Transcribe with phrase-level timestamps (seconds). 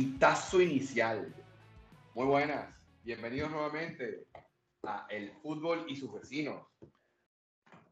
[0.00, 1.30] Pitazo inicial.
[2.14, 2.74] Muy buenas.
[3.04, 4.28] Bienvenidos nuevamente
[4.82, 6.66] a El Fútbol y sus vecinos.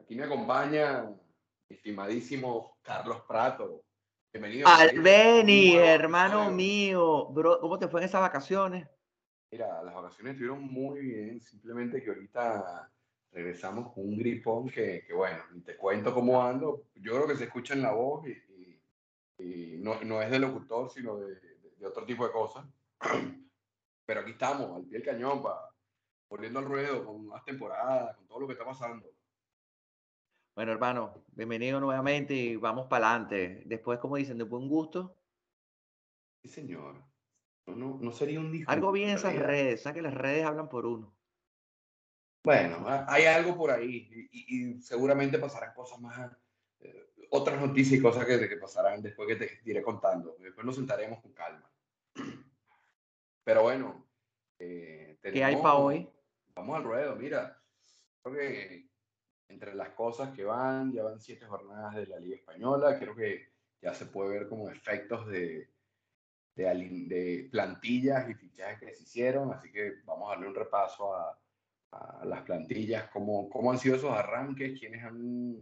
[0.01, 3.83] Aquí me acompaña mi estimadísimo Carlos Prato.
[4.33, 4.67] Bienvenido.
[4.67, 7.27] Albeni, hermano mío.
[7.27, 8.87] Bro, ¿cómo te fue en esas vacaciones?
[9.51, 11.39] Mira, las vacaciones estuvieron muy bien.
[11.39, 12.91] Simplemente que ahorita
[13.31, 16.87] regresamos con un gripón que, bueno, te cuento cómo ando.
[16.95, 18.25] Yo creo que se escucha en la voz
[19.37, 21.48] y, no, no, es de locutor, sino de,
[21.79, 22.65] de otro tipo de cosas.
[24.05, 25.69] Pero aquí estamos, al pie del cañón, para
[26.29, 29.11] volviendo al ruedo, con más temporadas, con todo lo que está pasando.
[30.55, 33.63] Bueno, hermano, bienvenido nuevamente y vamos para adelante.
[33.65, 35.15] Después, como dicen, de buen gusto.
[36.43, 37.03] Sí, señor.
[37.65, 38.71] No, no, sería un disgusto.
[38.71, 41.15] Algo bien esas redes, sabes que las redes hablan por uno.
[42.43, 46.31] Bueno, hay algo por ahí y, seguramente pasarán cosas más,
[46.79, 50.35] eh, otras noticias y cosas que, que pasarán después que te iré contando.
[50.39, 51.68] Después nos sentaremos con calma.
[53.43, 54.05] Pero bueno.
[54.59, 56.09] Eh, ¿Qué hay para hoy?
[56.55, 57.57] Vamos al ruedo, mira.
[58.21, 58.89] Creo que
[59.47, 63.49] entre las cosas que van, ya van siete jornadas de la Liga Española, creo que
[63.81, 65.69] ya se puede ver como efectos de,
[66.55, 71.39] de, plantillas y fichajes que se hicieron, así que vamos a darle un repaso a,
[71.91, 75.57] a las plantillas, cómo, cómo han sido esos arranques, quiénes han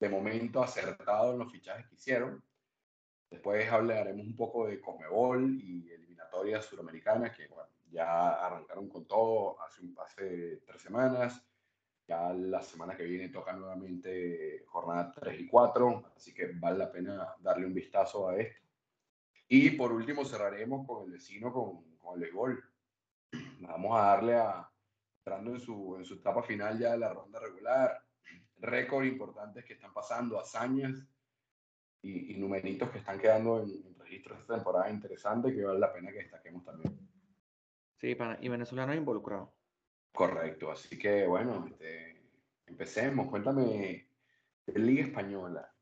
[0.00, 2.42] de momento acertado en los fichajes que hicieron.
[3.32, 9.58] Después hablaremos un poco de Comebol y eliminatorias suramericanas que bueno, ya arrancaron con todo
[9.62, 11.42] hace, hace tres semanas.
[12.06, 16.92] Ya la semana que viene toca nuevamente jornada 3 y 4, así que vale la
[16.92, 18.60] pena darle un vistazo a esto.
[19.48, 22.62] Y por último cerraremos con el vecino, con, con el béisbol.
[23.60, 24.70] Vamos a darle a,
[25.20, 27.98] entrando en su, en su etapa final ya de la ronda regular,
[28.58, 31.06] récord importantes que están pasando, hazañas
[32.02, 36.10] y, numeritos que están quedando en, registros de esta temporada interesante que vale la pena
[36.10, 36.98] que destaquemos también.
[37.98, 39.48] Sí, y venezolanos involucrados.
[40.12, 42.20] Correcto, así que bueno, este,
[42.66, 43.28] empecemos.
[43.28, 44.08] Cuéntame
[44.66, 45.72] de Liga Española.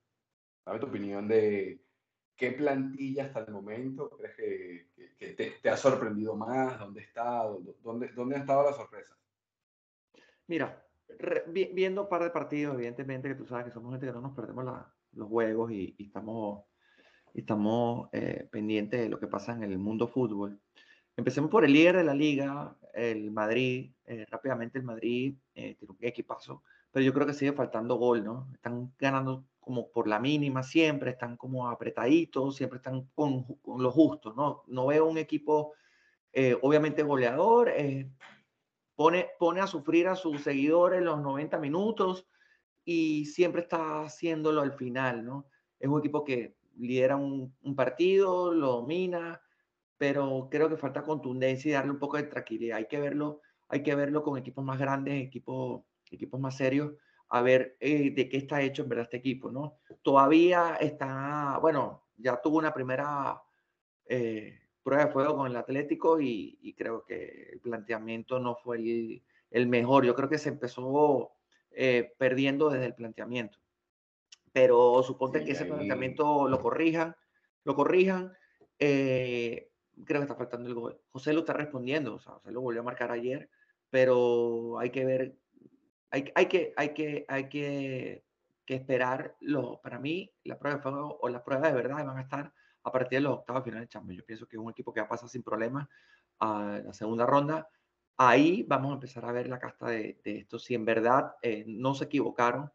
[0.64, 1.82] Dame tu opinión de
[2.36, 7.44] qué plantilla hasta el momento crees que, te, ha sorprendido más, dónde está,
[7.82, 9.16] dónde, dónde han estado las sorpresas.
[10.46, 10.86] Mira,
[11.48, 14.34] viendo un par de partidos, evidentemente que tú sabes que somos gente que no nos
[14.34, 16.64] perdemos la, los juegos y, estamos,
[17.34, 20.60] estamos eh, pendientes de lo que pasa en el mundo fútbol.
[21.16, 23.92] Empecemos por el líder de la liga, el Madrid.
[24.06, 28.24] Eh, rápidamente el Madrid eh, tiene un equipazo, pero yo creo que sigue faltando gol,
[28.24, 28.48] ¿no?
[28.54, 33.90] Están ganando como por la mínima siempre, están como apretaditos, siempre están con, con lo
[33.90, 34.62] justo, ¿no?
[34.66, 35.74] No veo un equipo,
[36.62, 37.70] obviamente goleador,
[38.96, 42.26] pone, pone a sufrir a sus seguidores los 90 minutos,
[42.92, 45.46] y siempre está haciéndolo al final, ¿no?
[45.78, 49.40] Es un equipo que lidera un, partido, lo domina,
[49.96, 52.78] pero creo que falta contundencia y darle un poco de tranquilidad.
[52.78, 56.94] Hay que verlo, hay que verlo con equipos más grandes, equipos, equipos más serios,
[57.28, 59.78] a ver eh, de qué está hecho en verdad este equipo, ¿no?
[60.02, 63.40] Todavía está, bueno, ya tuvo una primera
[64.06, 69.22] eh, prueba de fuego con el Atlético y, creo que el planteamiento no fue el,
[69.52, 70.04] el mejor.
[70.04, 71.36] Yo creo que se empezó
[71.72, 73.58] eh, perdiendo desde el planteamiento.
[74.52, 77.14] Pero suponte que ese planteamiento lo corrijan,
[77.64, 78.32] lo corrijan.
[78.78, 79.70] Eh,
[80.04, 81.00] creo que está faltando el gol.
[81.10, 83.48] José lo está respondiendo, o sea, José lo volvió a marcar ayer,
[83.90, 85.36] pero hay que ver,
[86.10, 88.24] hay, hay que, hay que, hay que,
[88.64, 89.36] que esperar.
[89.40, 92.52] Lo, para mí, la prueba de fuego o las pruebas de verdad van a estar
[92.82, 94.18] a partir de los octavos finales de Champions.
[94.18, 95.86] Yo pienso que es un equipo que va a pasar sin problemas
[96.40, 97.68] a la segunda ronda
[98.16, 100.58] ahí vamos a empezar a ver la casta de, esto.
[100.58, 102.70] Si en verdad eh, no se equivocaron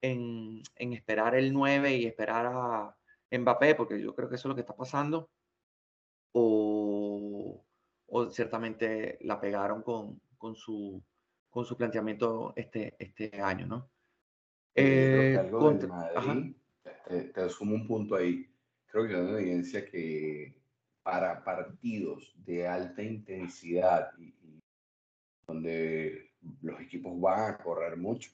[0.00, 2.96] en, esperar el 9 y esperar a
[3.30, 5.30] Mbappé, porque yo creo que eso es lo que está pasando,
[6.32, 7.64] o,
[8.30, 11.02] ciertamente la pegaron con, con, su,
[11.50, 13.90] con su planteamiento este, este año, ¿no?
[14.74, 15.36] Eh,
[17.08, 18.48] te, te, asumo un punto ahí.
[18.86, 20.54] Creo que hay una evidencia que
[21.02, 24.57] para partidos de alta intensidad y,
[25.48, 28.30] donde los equipos van a correr mucho.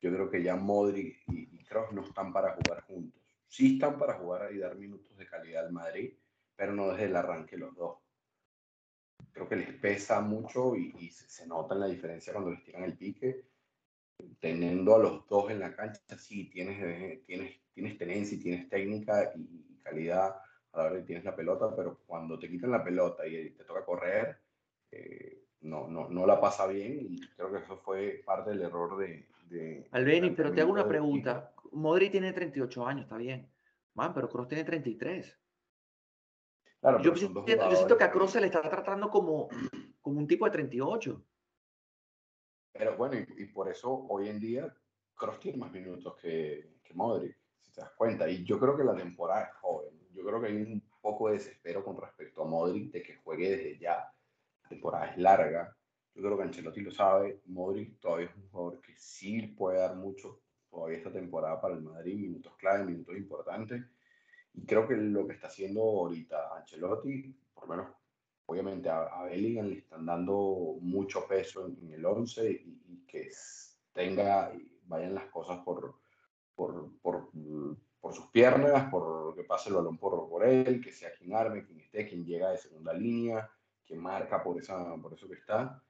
[0.00, 3.22] Yo creo que ya Modric y, Kroos no están para jugar juntos.
[3.46, 6.14] Sí están para jugar y dar minutos de calidad al Madrid,
[6.56, 7.98] pero no desde el arranque los dos.
[9.30, 13.44] Creo que les pesa mucho y, se, nota la diferencia cuando les tiran el pique.
[14.40, 19.32] Teniendo a los dos en la cancha, sí, tienes, tienes, tienes tenencia y tienes técnica
[19.34, 20.36] y calidad
[20.72, 23.64] a la hora que tienes la pelota, pero cuando te quitan la pelota y te
[23.64, 24.38] toca correr,
[24.90, 28.96] eh, no, no, no la pasa bien y creo que eso fue parte del error
[28.98, 29.26] de...
[29.48, 31.52] de Albeni, pero te hago una pregunta.
[31.72, 33.50] Modri tiene 38 años, está bien.
[33.94, 35.38] Man, pero Kroos tiene 33.
[37.02, 39.48] yo, siento, que a Kroos se le está tratando como,
[40.00, 41.24] como un tipo de 38.
[42.72, 44.74] Pero bueno, y, por eso hoy en día
[45.14, 48.28] Kroos tiene más minutos que, que Modric, si te das cuenta.
[48.28, 50.00] Y yo creo que la temporada es joven.
[50.12, 53.50] Yo creo que hay un poco de desespero con respecto a Modric de que juegue
[53.50, 54.10] desde ya.
[54.72, 55.76] Temporada es larga.
[56.14, 57.42] Yo creo que Ancelotti lo sabe.
[57.46, 60.40] Modric todavía es un jugador que sí puede dar mucho
[60.70, 63.82] todavía esta temporada para el Madrid, minutos clave, minutos importantes.
[64.54, 67.94] Y creo que lo que está haciendo ahorita Ancelotti, por lo menos,
[68.46, 73.28] obviamente a, Bellingham le están dando mucho peso en, el 11 y, que
[73.92, 74.52] tenga,
[74.84, 75.96] vayan las cosas por,
[76.54, 77.30] por, por,
[78.00, 81.64] por, sus piernas, por que pase el balón por, por él, que sea quien arme,
[81.64, 83.50] quien esté, quien llega de segunda línea,
[83.92, 85.82] que marca por, esa, por eso que está.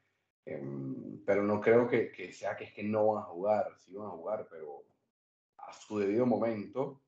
[0.44, 3.94] Em, pero no creo que, que, sea que es que no van a jugar, sí
[3.94, 4.84] van a jugar, pero
[5.58, 7.00] a su debido momento,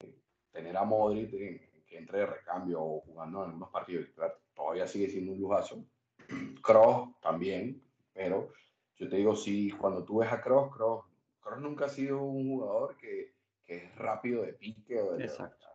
[0.00, 0.14] eh,
[0.52, 4.06] tener a Modric que entre de recambio o jugando en algunos partidos,
[4.54, 5.84] todavía sigue siendo un lujazo.
[6.62, 7.82] Cross también,
[8.12, 8.52] pero
[8.96, 11.04] yo te digo, sí, cuando tú ves a Cross, Cross,
[11.40, 13.34] Cross nunca ha sido un jugador que,
[13.64, 15.24] que es rápido de pique o de...
[15.24, 15.66] Exacto.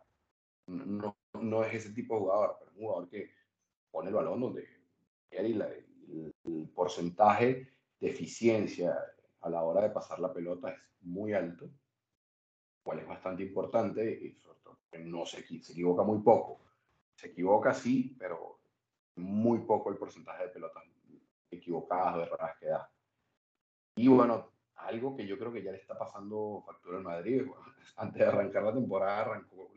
[0.66, 3.39] No, no es ese tipo de jugador, pero es un jugador que
[3.90, 4.68] pone el balón donde
[5.28, 8.98] quiere y la, el, porcentaje de eficiencia
[9.40, 11.70] a la hora de pasar la pelota es muy alto,
[12.82, 16.60] cual es bastante importante y sobre todo no se, se equivoca muy poco.
[17.14, 18.60] Se equivoca sí, pero
[19.16, 20.84] muy poco el porcentaje de pelotas
[21.50, 22.90] equivocadas o erradas que da.
[23.96, 27.42] Y bueno, algo que yo creo que ya le está pasando factura en Madrid.
[27.96, 29.72] Antes de arrancar la temporada arrancó,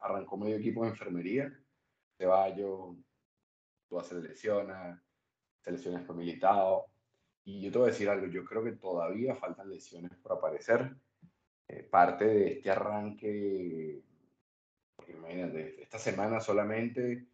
[0.00, 1.52] arrancó medio equipo de enfermería.
[2.16, 2.96] Ceballos,
[4.02, 5.02] tú se lesiona,
[5.60, 6.86] selecciones por militado.
[7.44, 10.96] Y yo te voy a decir algo, yo creo que todavía faltan lesiones por aparecer.
[11.68, 14.02] Eh, parte de este arranque,
[15.08, 17.26] imagínate, esta semana solamente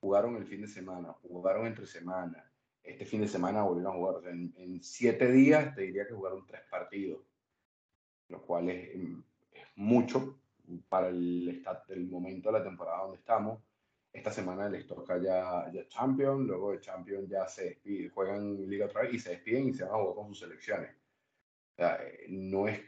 [0.00, 2.50] jugaron el fin de semana, jugaron entre semana,
[2.82, 4.28] este fin de semana volvieron a jugar.
[4.28, 7.24] en, siete días te diría que jugaron tres partidos,
[8.28, 8.94] lo cual es,
[9.52, 10.38] es mucho
[10.88, 13.60] para el, el momento de la temporada donde estamos.
[14.14, 18.86] Esta semana les toca ya, ya Champions, luego de Champions ya se despiden, juegan Liga
[18.86, 20.90] otra vez y se despiden y se van a jugar con sus selecciones.
[21.72, 22.80] O sea, eh, no es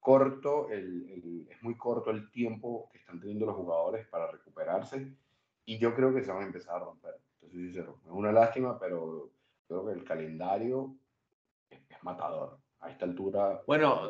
[0.00, 5.16] corto, el, es muy corto el tiempo que están teniendo los jugadores para recuperarse
[5.64, 7.14] y yo creo que se van a empezar a romper.
[7.42, 9.30] Entonces, es una lástima, pero
[9.68, 10.96] creo que el calendario
[11.70, 12.58] es, es matador.
[12.80, 13.62] A esta altura.
[13.68, 14.00] Bueno,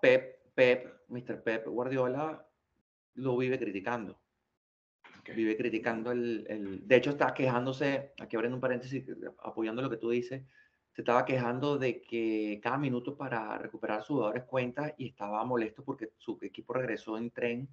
[0.00, 1.42] Pep, Pep, Mr.
[1.42, 2.48] Pep Guardiola
[3.16, 4.21] lo vive criticando
[5.30, 9.04] vive criticando el, el, De hecho, está quejándose, aquí abriendo un paréntesis,
[9.38, 10.42] apoyando lo que tú dices,
[10.92, 15.84] se estaba quejando de que cada minuto para recuperar sus jugadores cuenta y estaba molesto
[15.84, 17.68] porque su equipo regresó en tren,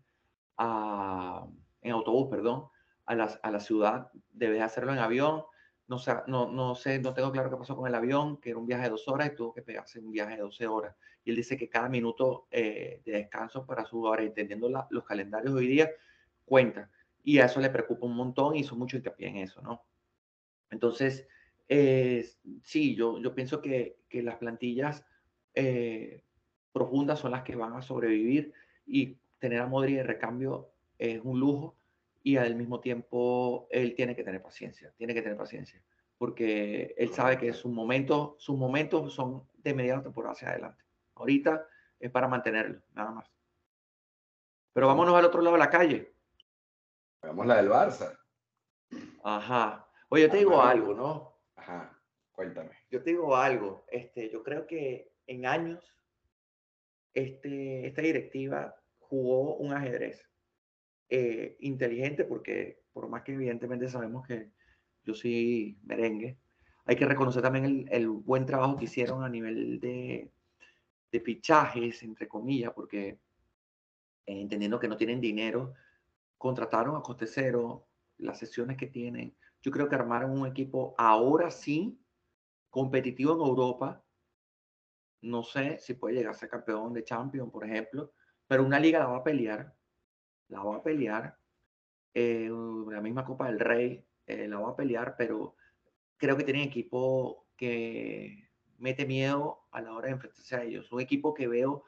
[0.58, 1.46] a,
[1.82, 2.68] en autobús, perdón,
[3.06, 5.44] a la, a la ciudad, debe hacerlo en avión.
[5.88, 5.98] No,
[6.28, 8.84] no, no sé, no tengo claro qué pasó con el avión, que era un viaje
[8.84, 10.96] de dos horas y tuvo que pegarse un viaje de 12 horas.
[11.26, 15.52] Y él dice que cada minuto eh, de descanso para sus jugadores, entendiendo los calendarios
[15.52, 15.90] hoy día,
[16.46, 16.92] cuenta
[17.30, 19.86] y a eso le preocupa un montón y hizo mucho hincapié en eso, ¿no?
[20.72, 21.28] Entonces,
[21.68, 22.28] eh,
[22.64, 25.06] sí, yo, yo pienso que, que las plantillas
[25.54, 26.24] eh,
[26.72, 28.52] profundas son las que van a sobrevivir
[28.84, 31.78] y tener a Modri de recambio es un lujo
[32.24, 35.80] y al mismo tiempo él tiene que tener paciencia, tiene que tener paciencia,
[36.18, 40.84] porque él sabe que sus momentos, sus momentos son de mediana temporada hacia adelante.
[41.14, 41.64] Ahorita
[42.00, 43.32] es para mantenerlo, nada más.
[44.74, 46.19] Pero vámonos al otro lado de la calle.
[47.22, 48.18] Hagamos la del Barça.
[49.24, 49.88] Ajá.
[50.10, 51.40] Oye, yo te digo algo, ¿no?
[51.56, 52.72] Ajá, cuéntame.
[52.90, 53.86] Yo te digo algo.
[53.90, 55.84] Este, yo creo que en años
[57.14, 60.30] este, esta directiva jugó un ajedrez
[61.10, 64.52] eh, inteligente porque por más que evidentemente sabemos que
[65.04, 66.40] yo soy merengue,
[66.86, 70.32] hay que reconocer también el, el buen trabajo que hicieron a nivel de,
[71.12, 73.08] de fichajes, entre comillas, porque
[74.26, 75.74] eh, entendiendo que no tienen dinero,
[76.40, 79.38] contrataron a coste cero, las sesiones que tienen.
[79.62, 82.02] Yo creo que armaron un equipo ahora sí
[82.70, 84.04] competitivo en Europa.
[85.22, 88.14] No sé si puede llegar a ser campeón de Champions, por ejemplo,
[88.48, 89.76] pero una liga la va a pelear.
[90.48, 91.38] La va a pelear.
[92.14, 92.50] Eh,
[92.88, 95.56] la misma Copa del Rey eh, la va a pelear, pero
[96.18, 100.90] creo que tienen equipo que mete miedo a la hora de enfrentarse a ellos.
[100.94, 101.84] Un equipo que veo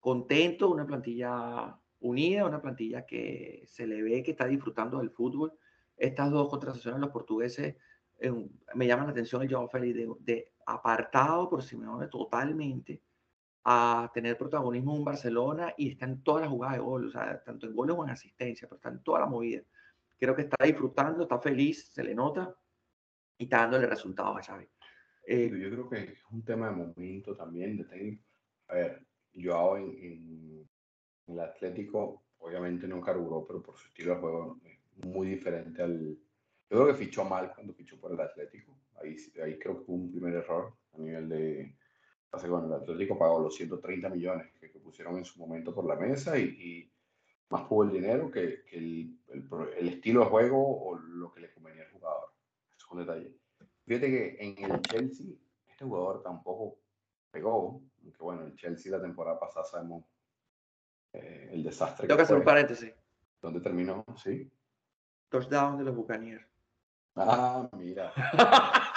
[0.00, 5.52] contento, una plantilla unida, una plantilla que se le ve que está disfrutando del fútbol.
[5.96, 7.76] Estas dos contrataciones los portugueses
[8.74, 13.02] me llaman la atención el Joao Félix de, apartado por Simeone totalmente
[13.64, 17.42] a tener protagonismo en Barcelona y está en todas las jugadas de gol, o sea,
[17.42, 19.62] tanto en goles como en asistencia, pero está en toda la movida.
[20.18, 22.54] creo que está disfrutando, está feliz, se le nota
[23.38, 24.68] y está dándole resultados a Xavi.
[25.26, 28.22] Eh, yo creo que es un tema de momento también, de técnico.
[28.68, 30.70] A ver, yo en, en,
[31.28, 36.16] el Atlético obviamente no carburó, pero por su estilo de juego es muy diferente al...
[36.68, 38.76] Yo creo que fichó mal cuando fichó por el Atlético.
[39.00, 41.76] Ahí, ahí creo que hubo un primer error a nivel de...
[42.32, 45.96] Hace con el Atlético pagó los 130 millones que, pusieron en su momento por la
[45.96, 46.88] mesa y,
[47.48, 49.18] más pudo el dinero que, que el,
[49.78, 52.30] el, estilo de juego o lo que le convenía al jugador.
[52.76, 53.36] Eso es un detalle.
[53.84, 55.26] Fíjate que en el Chelsea
[55.68, 56.78] este jugador tampoco
[57.30, 60.04] pegó, aunque bueno, el Chelsea la temporada pasada sabemos
[61.16, 62.06] eh, el desastre.
[62.06, 62.92] Tengo que, hacer un paréntesis.
[63.40, 64.04] ¿Dónde terminó?
[64.22, 64.50] Sí.
[65.28, 66.46] Touchdown de los Buccaneers.
[67.16, 68.12] Ah, mira.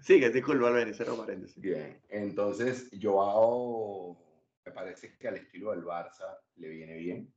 [0.00, 1.60] Sigue, disculpa, Albeni, cero paréntesis.
[1.60, 4.16] Bien, entonces Joao
[4.64, 7.34] me parece que al estilo del Barça le viene bien.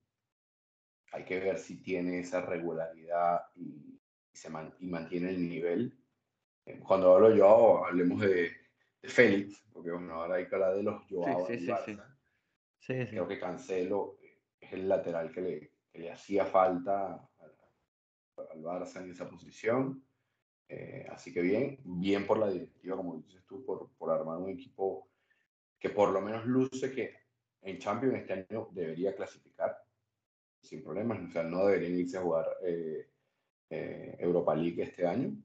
[1.11, 3.99] Hay que ver si tiene esa regularidad y,
[4.31, 4.49] se
[4.79, 5.97] y mantiene el nivel.
[6.65, 8.51] Eh, cuando hablo yo, hablemos de,
[9.01, 12.08] de Félix, porque bueno, ahora hay que hablar de los Joao sí, sí, Barça.
[12.89, 14.17] Sí, Creo que Cancelo
[14.59, 20.03] es el lateral que le, que le hacía falta al, Barça en esa posición.
[20.67, 24.49] Eh, así que bien, bien por la directiva, como dices tú, por, por armar un
[24.49, 25.07] equipo
[25.77, 27.13] que por lo menos luce que
[27.61, 29.77] en Champions este año debería clasificar
[30.59, 31.19] sin problemas.
[31.29, 33.07] O sea, no deberían irse a jugar eh,
[33.69, 35.37] eh, Europa League este año,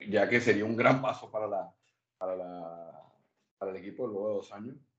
[0.00, 1.72] ya que sería un gran paso para, la,
[2.18, 3.14] para, la,
[3.56, 4.89] para el equipo luego de dos años,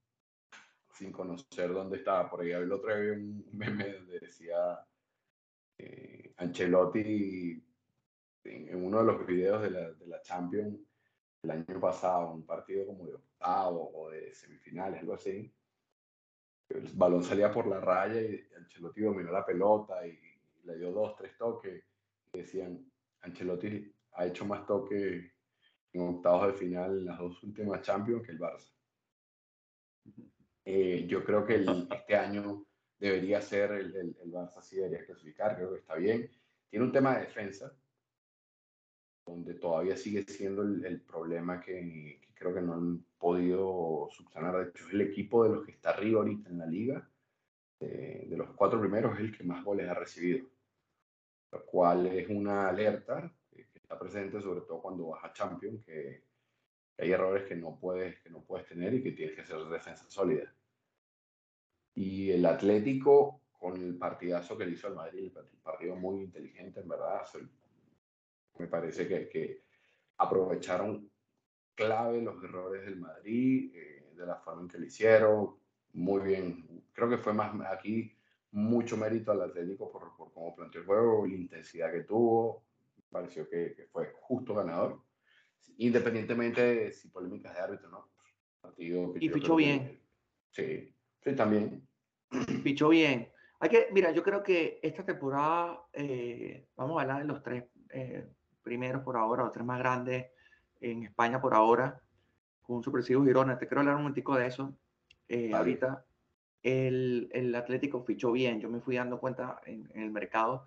[1.01, 2.29] sin conocer dónde estaba.
[2.29, 4.85] Por ahí el otro día un meme donde decía
[5.79, 7.63] eh, Ancelotti
[8.43, 10.79] en, uno de los videos de la, de la Champions
[11.41, 15.51] el año pasado, un partido como de octavo o de semifinales, algo así.
[16.69, 20.19] El balón salía por la raya y Ancelotti dominó la pelota y
[20.65, 21.83] le dio dos, tres toques.
[22.31, 22.85] Decían,
[23.21, 25.33] Ancelotti ha hecho más toques
[25.93, 28.71] en octavos de final en las dos últimas Champions que el Barça.
[30.65, 32.65] Eh, yo creo que este año
[32.99, 36.29] debería ser el, el, el, Barça sí debería clasificar, creo que está bien.
[36.69, 37.75] Tiene un tema de defensa,
[39.25, 44.57] donde todavía sigue siendo el, problema que, creo que no han podido subsanar.
[44.57, 47.09] De hecho, es el equipo de los que está arriba ahorita en la liga,
[47.79, 50.47] de los cuatro primeros, es el que más goles ha recibido,
[51.51, 56.23] lo cual es una alerta que está presente sobre todo cuando vas a Champions, que,
[57.01, 60.07] hay errores que no, puedes, que no puedes tener y que tienes que hacer defensa
[60.07, 60.53] sólida.
[61.95, 66.79] Y el Atlético, con el partidazo que le hizo al Madrid, el partido muy inteligente,
[66.79, 67.23] en verdad,
[68.59, 69.63] me parece que, que
[70.17, 71.09] aprovecharon
[71.73, 75.55] clave los errores del Madrid, eh, de la forma en que lo hicieron,
[75.93, 76.83] muy bien.
[76.93, 78.15] Creo que fue más aquí
[78.51, 82.63] mucho mérito al Atlético por, por cómo planteó el juego, la intensidad que tuvo.
[82.95, 85.01] Me pareció que, que fue justo ganador.
[85.77, 88.09] Independientemente de si polémicas de árbitro, ¿no?
[88.61, 89.99] Partido y fichó bien.
[90.51, 91.87] sí, sí, también.
[92.63, 93.29] Fichó bien.
[93.59, 97.65] Hay que, mira, yo creo que esta temporada, eh, vamos a hablar de los tres
[97.89, 98.27] eh,
[98.63, 100.27] primeros por ahora, los tres más grandes
[100.79, 102.01] en España por ahora,
[102.61, 103.57] con Supersivo Girona.
[103.57, 104.75] Te quiero hablar un momentico de eso.
[105.27, 106.05] Eh, ahorita
[106.63, 110.65] el, el, Atlético fichó bien, yo me fui dando cuenta en, el mercado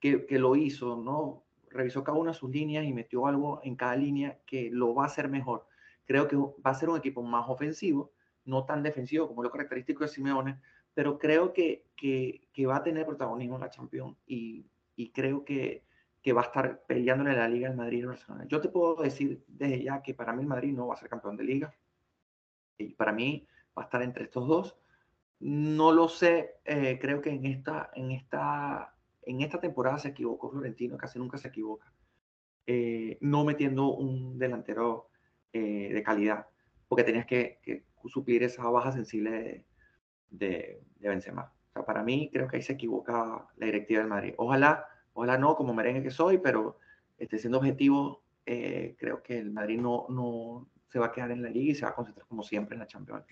[0.00, 1.43] que, que, lo hizo, ¿no?
[1.74, 5.06] Revisó cada una sus líneas y metió algo en cada línea que lo va a
[5.08, 5.66] hacer mejor.
[6.06, 8.12] Creo que va a ser un equipo más ofensivo,
[8.44, 10.60] no tan defensivo como lo característico de Simeone,
[10.94, 14.70] pero creo que, que, va a tener protagonismo en la Champions y,
[15.12, 15.84] creo que,
[16.22, 18.46] que va a estar peleándole la Liga el Madrid y Barcelona.
[18.46, 21.08] Yo te puedo decir desde ya que para mí el Madrid no va a ser
[21.08, 21.74] campeón de Liga.
[22.78, 24.76] Y para mí va a estar entre estos dos.
[25.40, 28.93] No lo sé, eh, creo que en esta, en, esta,
[29.26, 31.92] en esta temporada se equivocó Florentino, casi nunca se equivoca,
[32.66, 35.08] eh, no metiendo un delantero
[35.52, 36.46] eh, de calidad,
[36.88, 39.64] porque tenías que, suplir esa baja sensible de,
[40.28, 41.52] de, de Benzema.
[41.70, 44.34] O sea, para mí creo que ahí se equivoca la directiva del Madrid.
[44.36, 46.78] Ojalá Ojalá no, como merengue que soy, pero
[47.18, 51.42] este, siendo objetivo, eh, creo que el Madrid no, no se va a quedar en
[51.42, 53.24] la liga y se va a concentrar como siempre en la Champions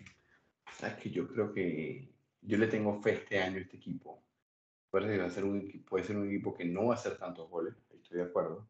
[0.79, 2.09] Sabes que yo creo que
[2.41, 4.23] yo le tengo fe este año a este equipo.
[4.93, 8.19] Puede ser, un, puede ser un equipo que no va a hacer tantos goles, estoy
[8.19, 8.69] de acuerdo.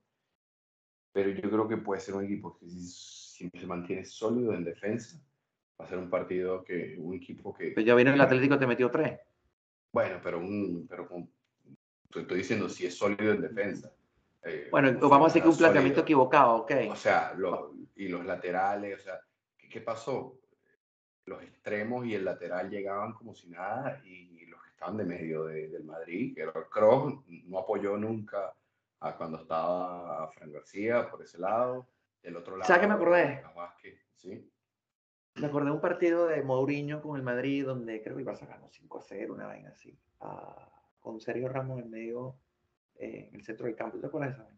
[1.13, 5.21] Pero yo creo que puede ser un equipo que si, se mantiene sólido en defensa,
[5.81, 7.73] va a ser un partido que un equipo que...
[7.75, 9.19] Pero ya viene el Atlético te metió tres.
[9.93, 11.29] Bueno, pero, un, pero con
[12.15, 13.93] estoy diciendo si es sólido en defensa.
[14.45, 16.73] Eh, bueno, vamos a decir que un planteamiento equivocado, ok.
[16.89, 17.35] O sea,
[17.97, 19.21] y los laterales, o sea,
[19.59, 20.39] ¿qué, pasó?
[21.27, 24.52] Los extremos y el lateral llegaban como si nada y los
[24.91, 27.15] de medio del Madrid, que Kroos
[27.47, 28.53] no apoyó nunca
[29.01, 31.89] a cuando estaba Fran García por ese lado,
[32.23, 32.67] del otro lado.
[32.67, 33.43] ¿Sabes qué me acordé?
[34.17, 34.51] ¿sí?
[35.37, 38.37] Me acordé de un partido de Mourinho con el Madrid donde creo que iba a
[38.37, 39.99] sacar 5 a 0, una vaina así,
[41.01, 42.37] con Sergio Ramos en medio,
[42.97, 43.99] eh, en el centro del campo.
[43.99, 44.53] ¿Te acuerdas de esa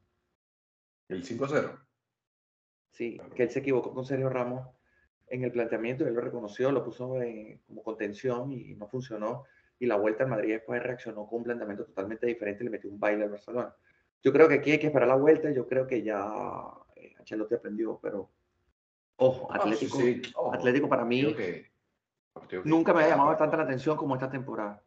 [1.08, 1.80] ¿El 5 a 0?
[2.90, 4.68] Sí, que él se equivocó con Sergio Ramos
[5.28, 7.14] en el planteamiento, él lo reconoció, lo puso
[7.66, 9.44] como contención y no funcionó.
[9.78, 12.90] Y la vuelta al Madrid después reaccionó con un planteamiento totalmente diferente y le metió
[12.90, 13.74] un baile al Barcelona.
[14.22, 16.26] Yo creo que aquí hay que esperar la vuelta, yo creo que ya
[16.96, 18.30] eh, Ancelotti aprendió, pero
[19.16, 19.98] ojo, ah, Atlético,
[20.52, 21.34] Atlético para mí
[22.64, 24.82] nunca me ha llamado bastante la atención como esta temporada.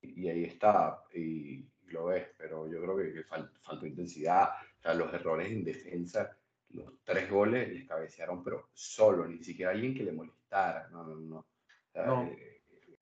[0.00, 5.12] Y ahí está, y lo ves, pero yo creo que, faltó intensidad, o sea, los
[5.12, 6.36] errores en defensa
[6.70, 10.88] los tres goles les cabecearon, pero solo, ni siquiera alguien que le molestara.
[10.88, 11.46] No, no, no.
[11.94, 12.55] Eh,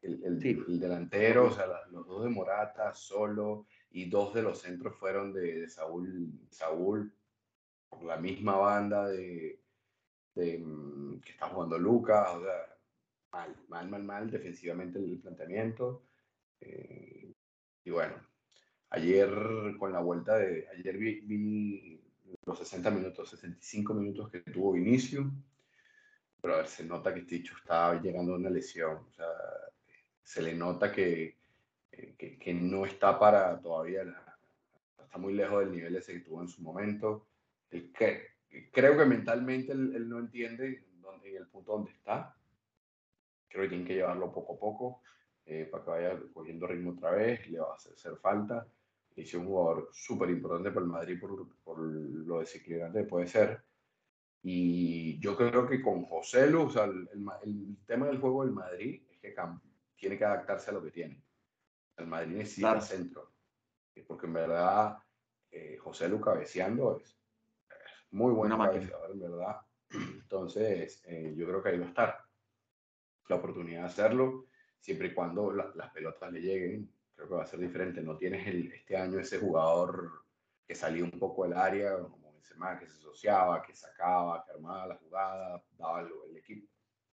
[0.04, 5.32] el, delantero, o sea, los dos de Morata, solo, y dos de los centros fueron
[5.32, 7.12] de, Saúl, Saúl,
[7.88, 9.60] por la misma banda de,
[10.34, 12.76] mm, que está jugando Lucas, o sea,
[13.32, 16.06] mal, mal, mal, mal, defensivamente el planteamiento.
[16.60, 17.32] Eh,
[17.84, 18.14] y bueno,
[18.90, 19.30] ayer
[19.78, 22.00] con la vuelta de, ayer vi
[22.46, 25.30] los 60 minutos, 65 minutos que tuvo Vinicio,
[26.40, 29.26] pero a ver, se nota que Ticho está llegando a una lesión, o sea,
[30.24, 31.36] se le nota que,
[31.92, 34.02] que, que no está para todavía,
[34.98, 37.28] está muy lejos del nivel ese que tuvo en su momento.
[37.70, 38.34] que,
[38.72, 42.34] creo que mentalmente él, no entiende dónde, el punto donde está.
[43.48, 45.02] Creo que tiene que llevarlo poco a poco
[45.46, 48.66] eh, para que vaya cogiendo ritmo otra vez, le va a hacer falta
[49.16, 53.62] es un jugador súper importante para el Madrid por, por lo desequilibrante puede ser.
[54.42, 57.08] Y yo creo que con José Lu, el,
[57.42, 59.34] el, tema del juego del Madrid es que
[60.04, 61.24] tiene que adaptarse a lo que tiene.
[61.96, 63.32] El Madrid necesita centro.
[64.06, 64.98] Porque en verdad,
[65.50, 67.18] eh, José Lu cabeceando es,
[68.10, 69.56] muy bueno cabeceador, en verdad.
[69.90, 72.20] Entonces, eh, yo creo que ahí va a estar
[73.28, 74.46] la oportunidad de hacerlo,
[74.78, 78.02] siempre y cuando las pelotas le lleguen creo que va a ser diferente.
[78.02, 80.24] No tienes el, este año ese jugador
[80.66, 84.86] que salía un poco del área, como más que se asociaba, que sacaba, que armaba
[84.86, 86.68] la jugada, daba el, equipo.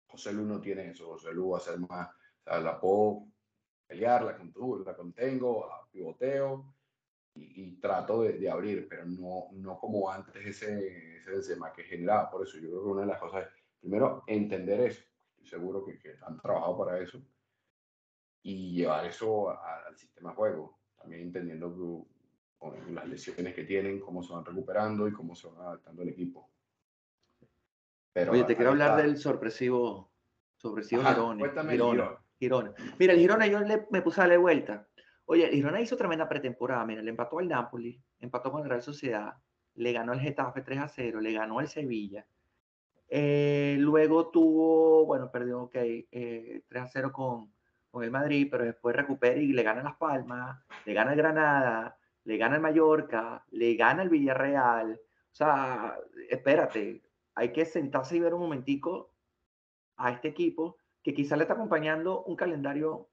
[0.07, 1.07] José Lu no tiene eso.
[1.07, 2.09] José Lu va a ser más,
[2.47, 3.25] sea, la puedo
[3.87, 6.73] pelear, la, contuvo, la contengo, la pivoteo
[7.35, 12.29] y, trato de, de, abrir, pero no, no como antes ese, ese Benzema que generaba.
[12.29, 15.03] Por eso yo creo que una de las cosas es, primero, entender eso.
[15.29, 17.21] Estoy seguro que, que han trabajado para eso
[18.43, 22.07] y llevar eso al sistema de juego, también entendiendo
[22.57, 26.09] con las lesiones que tienen, cómo se van recuperando y cómo se van adaptando el
[26.09, 26.49] equipo.
[28.13, 30.09] Pero Oye, te quiero hablar del sorpresivo,
[30.55, 32.17] sorpresivo Girona, Girona.
[32.39, 34.87] Mira, el Girona yo le, me puse a darle vuelta.
[35.25, 36.85] Oye, el Girona hizo tremenda pretemporada.
[36.85, 39.33] Mira, le empató al Napoli, empató con el Real Sociedad,
[39.75, 42.25] le ganó el Getafe 3 a 0, le ganó el Sevilla.
[43.09, 47.53] Eh, luego tuvo, bueno, perdió, ok, eh, 3 a 0 con,
[47.89, 51.97] con el Madrid, pero después recupera y le gana Las Palmas, le gana el Granada,
[52.23, 54.93] le gana el Mallorca, le gana el Villarreal.
[54.93, 55.97] O sea,
[56.29, 57.01] espérate,
[57.35, 59.13] hay que sentarse y ver un momentico
[59.97, 63.07] a este equipo que quizá le está acompañando un calendario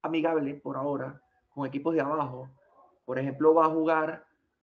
[0.00, 1.20] amigable por ahora
[1.52, 2.48] con equipos de abajo.
[3.04, 4.24] Por ejemplo, va a jugar,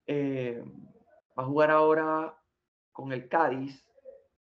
[0.07, 0.61] eh,
[1.39, 2.37] va a jugar ahora
[2.91, 3.81] con el Cádiz,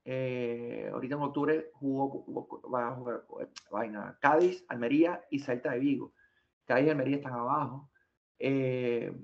[0.06, 2.24] eh, ahorita en octubre jugó,
[2.72, 3.26] va a jugar
[3.70, 6.14] vaina, Cádiz, Almería y Salta de Vigo.
[6.64, 7.90] Cádiz y Almería están abajo.
[8.38, 9.14] Eh,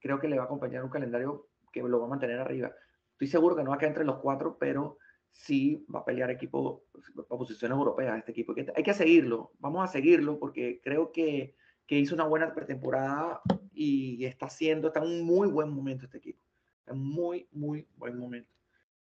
[0.00, 2.72] creo que le va a acompañar un calendario que lo va a mantener arriba.
[3.12, 4.96] Estoy seguro que no va a quedar entre los cuatro, pero
[5.36, 6.85] sí va a pelear equipo
[7.28, 8.54] posiciones europeas este equipo.
[8.74, 11.54] Hay que seguirlo, vamos a seguirlo porque creo que,
[11.86, 13.40] que hizo una buena pretemporada
[13.72, 16.40] y está haciendo, está en un muy buen momento este equipo.
[16.86, 18.50] En muy, muy buen momento.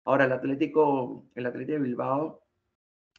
[0.04, 2.42] Ahora, el Atlético, el Atlético de Bilbao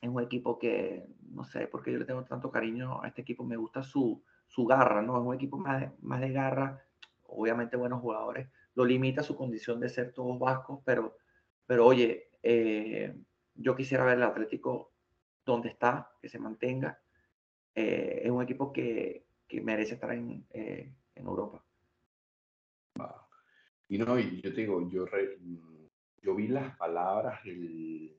[0.01, 3.21] es un equipo que, no sé por qué yo le tengo tanto cariño a este
[3.21, 5.17] equipo, me gusta su, su garra, ¿no?
[5.17, 6.83] Es un equipo más de, más de garra,
[7.23, 11.17] obviamente buenos jugadores, lo limita su condición de ser todos vascos, pero,
[11.65, 13.15] pero oye, eh,
[13.55, 14.93] yo quisiera ver el Atlético
[15.45, 16.99] donde está, que se mantenga.
[17.75, 21.63] Eh, es un equipo que, que merece estar en, eh, en Europa.
[23.89, 25.05] Y no, y yo te digo, yo
[26.21, 28.17] yo vi las palabras del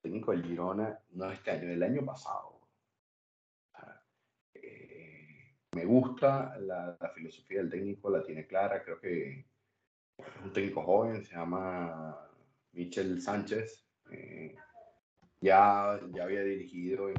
[0.00, 2.60] técnico del Girona, no este año, del año pasado.
[4.54, 9.46] Eh, me gusta la, filosofía del técnico, la tiene clara, creo que
[10.16, 12.28] es un técnico joven, se llama
[12.72, 13.86] Michel Sánchez.
[14.10, 14.54] Eh,
[15.40, 17.16] ya, ya había dirigido en,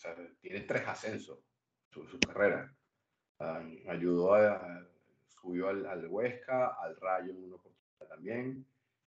[0.00, 1.38] sea, tiene tres ascensos
[1.90, 2.74] su, su carrera.
[3.38, 4.88] Ah, ayudó a,
[5.28, 8.66] subió al, al, Huesca, al Rayo en una oportunidad también,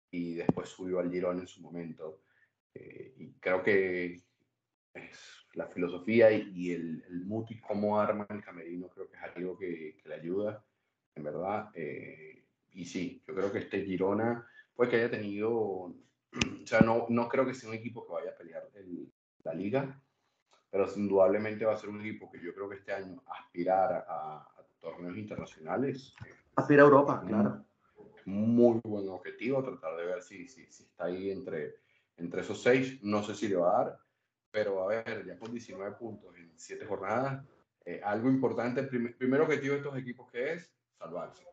[0.10, 2.24] y después subió al Girón en su momento.
[2.74, 4.22] Eh, y creo que
[4.94, 9.24] es la filosofía y, y el, el Muti, cómo arma el camerino, creo que es
[9.24, 10.66] algo que, que le ayuda,
[11.16, 11.70] en verdad.
[11.74, 15.96] Eh, y sí, yo creo que este Girona, pues que haya tenido,
[16.34, 19.12] o sea, no, no creo que sea un equipo que vaya a pelear el,
[19.44, 20.02] la liga,
[20.70, 24.38] pero indudablemente va a ser un equipo que yo creo que este año aspirar a,
[24.38, 26.14] a torneos internacionales.
[26.56, 27.66] Aspira a Europa, claro.
[28.26, 31.76] Muy buen objetivo, tratar de ver si, si, si está ahí entre,
[32.18, 33.04] entre esos seis.
[33.04, 34.00] No sé si le va a dar,
[34.52, 37.44] pero a ver, ya con 19 puntos en 7 jornadas,
[37.86, 41.44] eh, algo importante, el primer, primer objetivo de estos equipos que es salvarse.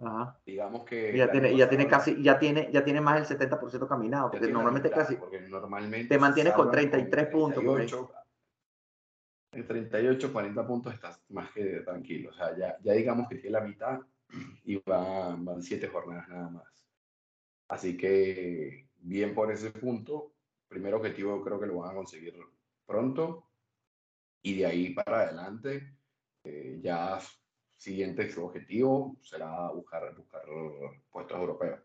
[0.00, 0.38] Ajá.
[0.46, 4.30] Digamos que ya tiene, ya tiene casi, ya tiene, ya tiene más del 70% caminado,
[4.30, 7.64] porque normalmente casi porque normalmente te mantienes con 33 33 puntos.
[7.64, 7.86] por ahí.
[7.86, 8.14] 38,
[9.52, 12.30] en 38, 40 puntos estás más que tranquilo.
[12.30, 14.00] O sea, ya, ya digamos que tiene la mitad
[14.64, 16.86] y van, van siete jornadas nada más.
[17.68, 20.32] Así que bien por ese punto.
[20.68, 22.34] Primer objetivo creo que lo van a conseguir
[22.86, 23.48] pronto.
[24.42, 25.94] Y de ahí para adelante,
[26.44, 27.18] eh, ya
[27.78, 30.42] siguiente objetivo será buscar, buscar
[31.10, 31.80] puestos europeos.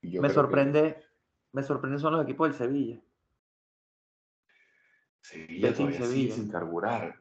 [0.00, 1.04] Y yo Me que sorprende,
[1.52, 3.00] me sorprende son los equipos del Sevilla.
[5.20, 6.34] Sevilla Betis, todavía sigue Sevilla.
[6.34, 7.20] sin carburar.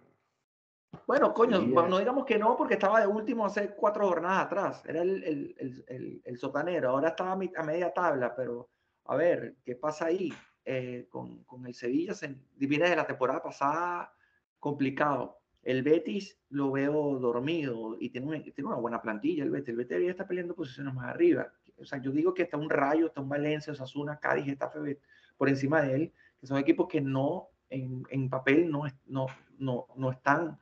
[1.05, 1.73] Bueno, coño, Sevilla.
[1.73, 4.83] bueno, no digamos que no, porque estaba de último hace cuatro jornadas atrás.
[4.85, 6.89] Era el, el, el, el, el sotanero.
[6.91, 8.69] Ahora estaba a media tabla, pero
[9.05, 10.31] a ver, ¿qué pasa ahí?
[10.65, 14.13] Eh, con, con el Sevilla se viene de la temporada pasada
[14.59, 15.42] complicado.
[15.63, 19.43] El Betis lo veo dormido y tiene, un- tiene una buena plantilla.
[19.43, 21.51] El Betis, el Betis debería estar peleando posiciones más arriba.
[21.77, 24.99] O sea, yo digo que está un Rayo, está un Valencia, Osasuna, Cádiz, Getafe
[25.37, 29.87] por encima de él, que son equipos que no, en, en papel no, no, no,
[29.95, 30.59] no están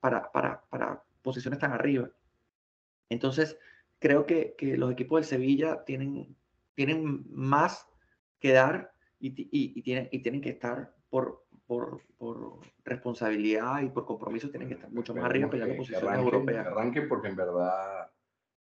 [0.00, 2.08] para, para, para posiciones tan arriba.
[3.08, 3.58] Entonces,
[3.98, 6.36] creo que, que los equipos del Sevilla tienen,
[6.74, 7.86] tienen más
[8.38, 14.04] que dar y, y tienen, y tienen que estar por, por, por responsabilidad y por
[14.04, 16.66] compromiso, tienen que estar mucho más arriba peleando posiciones arranquen, europeas.
[16.66, 18.10] que arranquen porque en verdad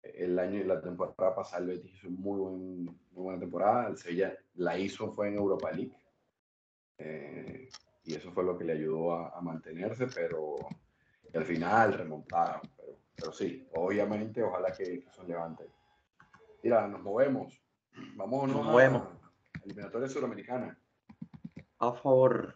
[0.03, 3.89] el año y la temporada pasada el Betis hizo muy, buen, muy buena temporada.
[3.89, 5.97] El Sevilla la hizo fue en Europa League.
[6.99, 7.69] Eh,
[8.05, 10.57] y eso fue lo que le ayudó a, a mantenerse, pero
[11.33, 12.61] al final remontaron.
[12.77, 15.65] Pero, pero sí, obviamente, ojalá que, que eso levante.
[16.63, 17.61] Mira, nos movemos.
[18.15, 19.03] Vamos Nos movemos.
[19.03, 20.79] a eliminatoria suramericana.
[21.79, 22.55] A favor.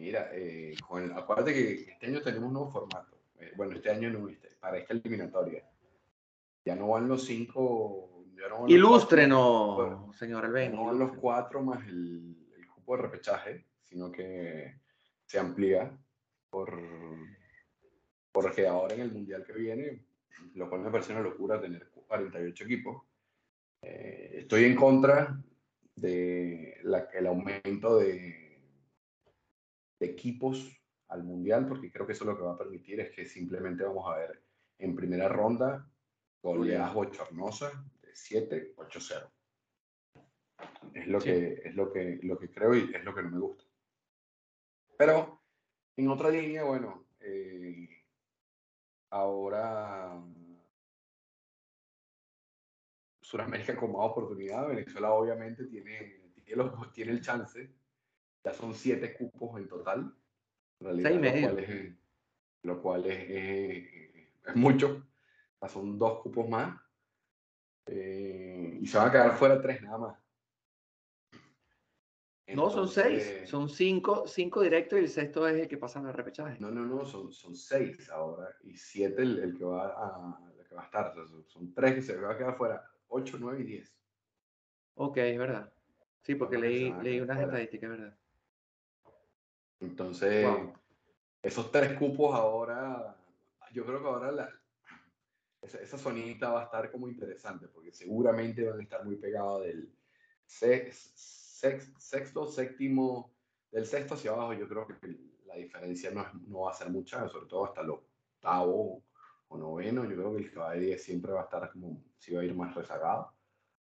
[0.00, 0.74] Mira, eh,
[1.14, 3.18] acuérdate que este año tenemos un nuevo formato.
[3.38, 5.62] Eh, bueno, este año no, este, para esta eliminatoria.
[6.64, 8.24] Ya no van los cinco.
[8.34, 10.74] Ya no van los Ilústrenos, cuatro- señor ya Albeni.
[10.76, 14.74] no van los cuatro más el, el cupo de repechaje, sino que
[15.26, 15.92] se amplía
[16.48, 16.80] por
[18.32, 20.04] porque ahora en el mundial que viene,
[20.54, 23.02] lo cual me parece una locura tener 48 equipos.
[23.82, 25.42] Eh, estoy en contra
[25.96, 28.49] de la, el aumento de,
[30.00, 30.76] de equipos
[31.08, 34.10] al mundial, porque creo que eso lo que va a permitir es que simplemente vamos
[34.10, 34.42] a ver
[34.78, 35.86] en primera ronda
[36.42, 39.30] goleadas bochornosas de 7, 8-0.
[40.94, 41.28] Es lo, Sí.
[41.28, 43.64] que, es lo que, lo que creo y es lo que no me gusta.
[44.96, 45.42] Pero
[45.96, 47.88] en otra línea, bueno, eh,
[49.10, 50.18] ahora
[53.20, 57.70] Sudamérica con más oportunidad, Venezuela obviamente tiene, tiene, los- tiene el chance,
[58.44, 60.14] ya son siete cupos en total,
[60.80, 61.48] en realidad, Seis medio.
[61.48, 61.96] lo cual es,
[62.62, 65.06] lo cual es, es- es mucho,
[65.62, 66.80] Ya son dos cupos más,
[67.86, 70.18] eh, y se van a quedar fuera tres nada más.
[72.54, 73.22] No, son seis.
[73.22, 76.58] Entonces- Son cinco, cinco directos y el sexto es el que pasa al repechaje.
[76.58, 80.66] No, no, no, son, son seis ahora y siete el, el que, va a, el
[80.66, 81.14] que va a estar.
[81.14, 82.82] Son, son tres que se van a quedar fuera.
[83.08, 83.94] Ocho, nueve y diez.
[84.94, 85.72] Ok, es verdad.
[86.22, 88.18] Sí, porque leí, leí unas estadísticas, es verdad.
[89.80, 90.72] Entonces, Wow.
[91.42, 93.16] esos tres cupos ahora,
[93.72, 94.50] yo creo que ahora la,
[95.62, 99.64] esa, esa zonita va a estar como interesante porque seguramente van a estar muy pegados
[99.64, 99.92] del
[100.46, 103.32] sex- sex- sexto, séptimo,
[103.70, 104.52] del sexto hacia abajo.
[104.54, 104.94] Yo creo que
[105.46, 109.02] la diferencia no, es- no va a ser mucha, sobre todo hasta el octavo
[109.48, 110.04] o noveno.
[110.04, 112.42] Yo creo que el que va de 10 siempre va a estar como, si va
[112.42, 113.32] a ir más rezagado.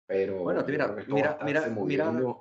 [0.06, 2.36] Pero Bueno, mira, mira, mira, mira,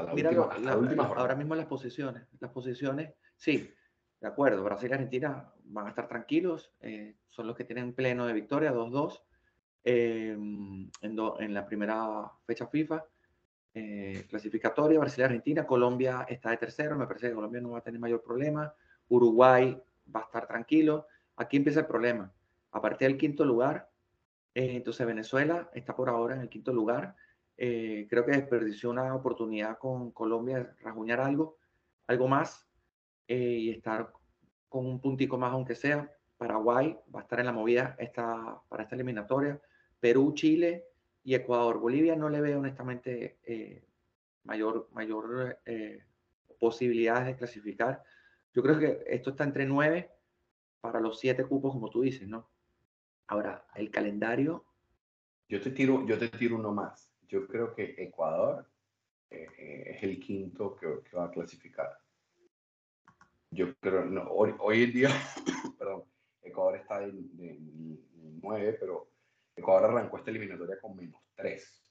[0.00, 1.20] hasta la Mira última, hasta la- la última jornada.
[1.22, 2.22] ahora mismo las posiciones.
[2.40, 3.72] Las posiciones, sí,
[4.20, 4.62] de acuerdo.
[4.64, 6.72] Brasil y Argentina van a estar tranquilos.
[6.80, 9.22] eh, son los que tienen pleno de victoria, 2-2
[9.84, 13.04] eh, en, do- en la primera fecha FIFA.
[13.72, 15.64] eh, clasificatoria, Brasil y Argentina.
[15.64, 18.74] Colombia está de tercero, me parece que Colombia no va a tener mayor problema.
[19.08, 19.80] Uruguay
[20.14, 21.06] va a estar tranquilo.
[21.36, 22.32] Aquí empieza el problema.
[22.72, 23.88] A partir del quinto lugar,
[24.54, 27.14] eh, entonces Venezuela está por ahora en el quinto lugar.
[27.62, 31.58] Eh, creo que desperdició una oportunidad con Colombia de rasguñar algo,
[32.06, 32.66] algo más
[33.28, 34.12] y estar
[34.70, 36.10] con un puntico más, aunque sea.
[36.38, 39.60] Paraguay va a estar en la movida esta, para esta eliminatoria.
[40.00, 40.86] Perú, Chile
[41.22, 41.78] y Ecuador.
[41.78, 43.84] Bolivia no le veo honestamente eh,
[44.44, 46.02] mayor, mayor eh,
[46.58, 48.02] posibilidades de clasificar.
[48.54, 50.10] Yo creo que esto está entre nueve
[50.80, 52.48] para los siete cupos, como tú dices, ¿no?
[53.26, 54.64] Ahora, el calendario.
[55.46, 57.09] Yo te tiro, yo te tiro uno más.
[57.30, 58.68] Yo creo que Ecuador
[59.30, 61.96] eh, es el quinto que, va a clasificar.
[63.52, 65.10] Yo creo, no, hoy, en día,
[65.78, 66.04] perdón,
[66.42, 67.30] Ecuador está en,
[68.42, 69.12] nueve, pero
[69.54, 71.84] Ecuador arrancó esta eliminatoria con menos 3.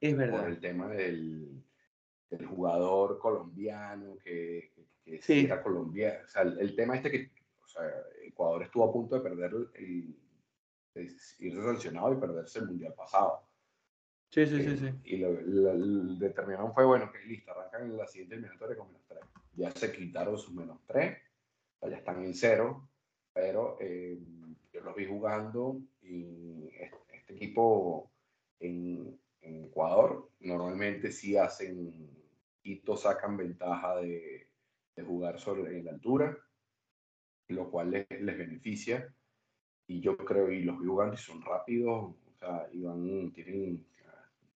[0.00, 0.40] Es verdad.
[0.42, 1.64] Por el tema del,
[2.30, 4.72] del jugador colombiano que,
[5.04, 5.46] que, sí.
[5.46, 6.24] era colombiano.
[6.24, 7.32] O sea, el, tema este que
[7.64, 7.82] o sea,
[8.22, 10.16] Ecuador estuvo a punto de perder, el,
[10.94, 13.47] irse sancionado y perderse el mundial pasado.
[14.30, 14.90] Sí, sí, sí, sí.
[15.04, 15.32] Y lo,
[16.18, 19.20] determinaron fue, bueno, que listo, arrancan en la siguiente eliminatoria con menos 3.
[19.54, 21.16] Ya se quitaron sus menos 3,
[21.76, 22.88] o sea, ya están en cero,
[23.32, 24.18] pero eh,
[24.72, 28.10] yo los vi jugando y este, equipo
[28.60, 32.10] en, Ecuador normalmente sí hacen
[32.60, 34.50] Quito sacan ventaja de,
[35.06, 36.36] jugar sobre en la altura,
[37.46, 39.14] lo cual les, beneficia.
[39.86, 43.86] Y yo creo, y los vi jugando y son rápidos, o sea, iban, tienen,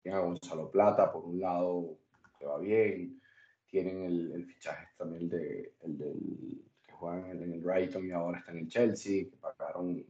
[0.02, 1.98] tienen a Gonzalo Plata por un lado,
[2.38, 3.22] que va bien,
[3.68, 8.52] tienen el, fichaje también de, el del que juegan en el Brighton y ahora está
[8.52, 10.06] en el Chelsea, que pagaron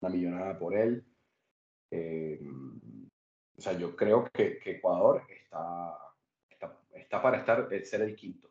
[0.00, 1.04] una millonada por él.
[1.90, 2.40] Eh,
[3.56, 5.98] o sea, yo creo que, que Ecuador está,
[6.48, 8.48] está, está, para estar, eh, ser el quinto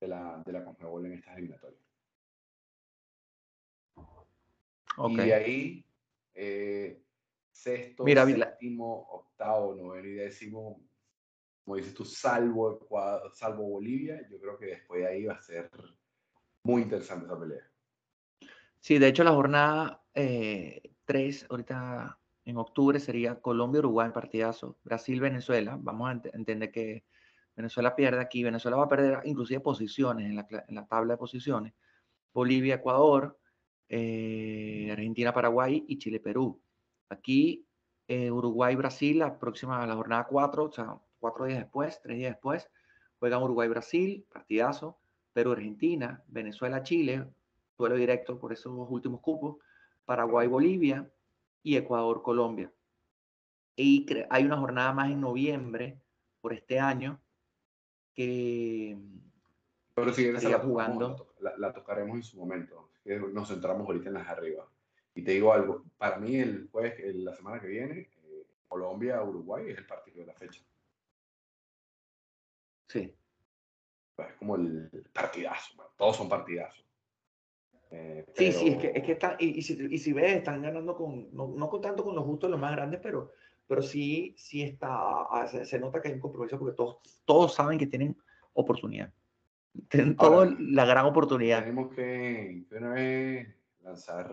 [0.00, 1.80] de la, de la Conmebol en estas eliminatorias.
[4.96, 5.16] Okay.
[5.16, 5.84] Y de ahí,
[6.34, 7.02] eh,
[7.58, 10.80] sexto, Mira, séptimo, octavo, noveno y décimo,
[11.64, 15.40] como dices tú, salvo, Ecuador, salvo Bolivia, yo creo que después de ahí va a
[15.40, 15.70] ser
[16.62, 17.70] muy interesante esa pelea.
[18.78, 25.76] Sí, de hecho la jornada eh, 3, ahorita en octubre, sería Colombia-Uruguay en partidazo, Brasil-Venezuela.
[25.78, 27.04] Vamos a entender que
[27.54, 31.18] Venezuela pierde aquí, Venezuela va a perder inclusive posiciones en la, en la tabla de
[31.18, 31.74] posiciones.
[32.32, 33.38] Bolivia-Ecuador,
[33.88, 36.62] eh, Argentina-Paraguay y Chile-Perú.
[37.08, 37.66] Aquí
[38.06, 42.70] eh, Uruguay-Brasil, la próxima, la jornada 4, o sea, cuatro días después, tres días después,
[43.18, 44.98] juegan Uruguay-Brasil, partidazo,
[45.32, 47.26] Perú-Argentina, Venezuela-Chile,
[47.76, 49.56] duelo directo por esos últimos cupos,
[50.04, 51.10] Paraguay-Bolivia
[51.62, 52.72] y Ecuador-Colombia.
[53.76, 56.00] Y hay una jornada más en noviembre
[56.40, 57.20] por este año
[58.14, 58.96] que
[60.00, 61.34] pero si esa jugando.
[61.40, 62.90] La, tocaremos en su momento.
[63.32, 64.68] Nos centramos ahorita en las arriba.
[65.18, 69.78] Y te digo algo, para mí el jueves, la semana que viene, eh, Colombia-Uruguay es
[69.78, 70.62] el partido de la fecha.
[72.86, 73.12] Sí.
[74.16, 76.86] Es como el partidazo, todos son partidazos.
[77.90, 80.94] Eh, sí, sí, es que, es que está, y, si, y si ves, están ganando
[80.94, 83.32] con, no, no con tanto con los justos, los más grandes, pero,
[83.66, 87.76] pero sí, sí está, ah, se, nota que hay un compromiso porque todos, todos saben
[87.76, 88.16] que tienen
[88.52, 89.12] oportunidad.
[89.88, 91.62] Tienen toda la gran oportunidad.
[91.62, 93.48] Tenemos que, que una vez
[93.80, 94.32] lanzar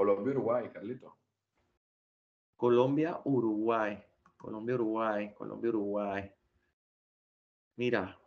[0.00, 1.18] Colombia-Uruguay, Carlito.
[2.56, 4.02] Colombia-Uruguay,
[4.38, 6.32] Colombia-Uruguay, Colombia-Uruguay.
[7.76, 8.18] Mira,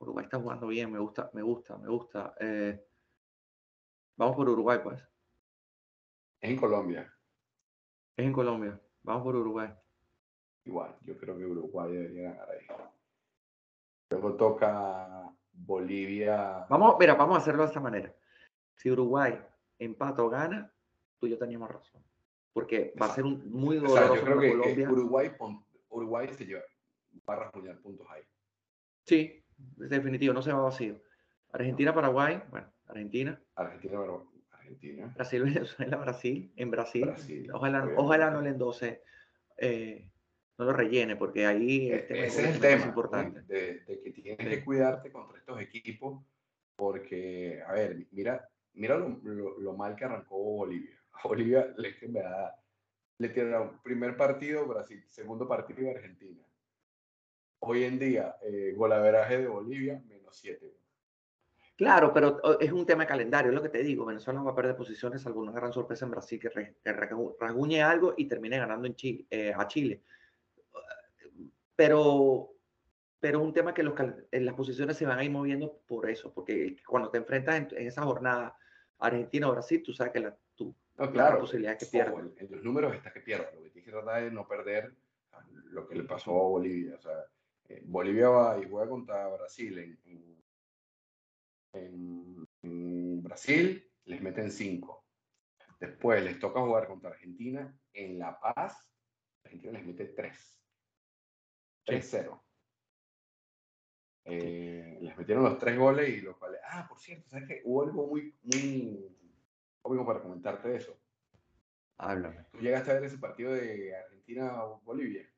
[0.00, 2.34] Uruguay está jugando bien, me gusta, me gusta, me gusta.
[2.40, 2.84] Eh,
[4.16, 5.00] vamos por Uruguay, pues.
[6.40, 7.14] Es en Colombia.
[8.16, 8.80] Es en Colombia.
[9.04, 9.72] Vamos por Uruguay.
[10.64, 12.66] Igual, yo creo que Uruguay debería ganar ahí.
[14.10, 16.66] Luego toca Bolivia.
[16.68, 18.12] Vamos, mira, vamos a hacerlo de esta manera.
[18.82, 19.38] Si Uruguay
[19.78, 20.72] empata o gana,
[21.20, 22.02] tú y yo teníamos razón.
[22.52, 24.90] Porque va a ser un muy doloroso yo creo que Colombia.
[24.90, 25.30] Uruguay,
[25.88, 26.62] Uruguay se lleva,
[27.28, 28.22] va a rasguñar puntos ahí.
[29.04, 29.44] Sí,
[29.76, 31.00] definitivo, no se va vacío.
[31.52, 33.40] Argentina, Paraguay, bueno, Argentina.
[33.54, 34.00] Argentina,
[34.50, 35.12] Argentina.
[35.14, 37.50] Brasil, Venezuela, Brasil, en Brasil.
[37.52, 39.02] ojalá, ojalá no le endose,
[39.58, 40.08] eh,
[40.58, 43.42] no lo rellene, porque ahí e, ese es el tema importante.
[43.42, 46.20] De, que tienes que cuidarte contra estos equipos,
[46.74, 50.98] porque, a ver, mira, mira lo, mal que arrancó Bolivia.
[51.24, 51.94] Bolivia le,
[53.18, 56.42] le tiraron primer partido Brasil, segundo partido Argentina
[57.64, 60.74] Hoy en día, eh, golaveraje de Bolivia, menos 7.
[61.76, 64.04] Claro, pero es un tema de calendario, es lo que te digo.
[64.04, 66.74] Venezuela va a perder posiciones, alguna gran sorpresa en Brasil que,
[67.38, 70.02] rasguñe algo y termine ganando en Chile, eh, a Chile.
[71.76, 72.50] Pero,
[73.20, 73.94] pero es un tema que los,
[74.32, 78.02] las posiciones se van a ir moviendo por eso, porque cuando te enfrentas en, esa
[78.02, 78.56] jornada
[79.06, 80.74] Argentina o Brasil, tú sabes que la, tu,
[81.12, 82.24] claro, posibilidad que pierdas.
[82.36, 83.54] En, los números está que pierdas.
[83.54, 84.94] Lo que tienes que tratar es no perder
[85.70, 86.96] lo que le pasó a Bolivia.
[86.96, 87.24] O sea,
[87.68, 90.32] eh, Bolivia va y juega contra Brasil en
[91.72, 95.04] en, Brasil les meten 5.
[95.80, 98.88] Después les toca jugar contra Argentina en La Paz.
[99.44, 100.62] Argentina les mete 3.
[101.86, 102.42] 3-0.
[104.24, 106.60] Eh, les metieron los tres goles y los cuales.
[106.70, 107.62] Ah, por cierto, ¿sabes qué?
[107.64, 109.16] Hubo algo muy, muy
[109.82, 110.96] obvio para comentarte eso.
[111.98, 112.44] Háblame.
[112.50, 115.28] ¿Tú llegaste a ver ese partido de Argentina-Bolivia?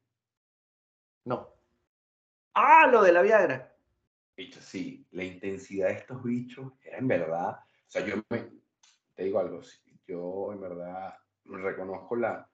[1.25, 1.49] No.
[2.55, 3.75] Ah, lo de la Viagra.
[4.37, 8.51] Bichos, sí, la intensidad de estos bichos era en verdad, o sea, yo me,
[9.15, 9.61] te digo algo,
[10.07, 12.49] yo en verdad reconozco la,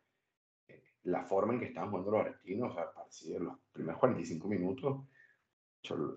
[1.05, 5.07] la forma en que estaban jugando los argentinos, o sea, los primeros 45 minutos,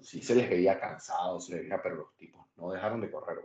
[0.01, 3.39] sí se les veía cansados, se les veía, pero los tipos no dejaron de correr,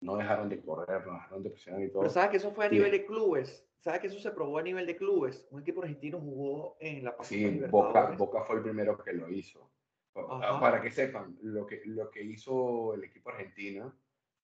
[0.00, 2.02] no dejaron de correr, no dejaron de presionar y todo.
[2.02, 4.62] Pero sabes que eso fue a nivel de clubes, sabes que eso se probó a
[4.62, 9.02] nivel de clubes, un equipo argentino jugó en la Sí, Boca, Boca fue el primero
[9.02, 9.70] que lo hizo.
[10.12, 13.94] Para que sepan, lo que, lo que hizo el equipo argentino,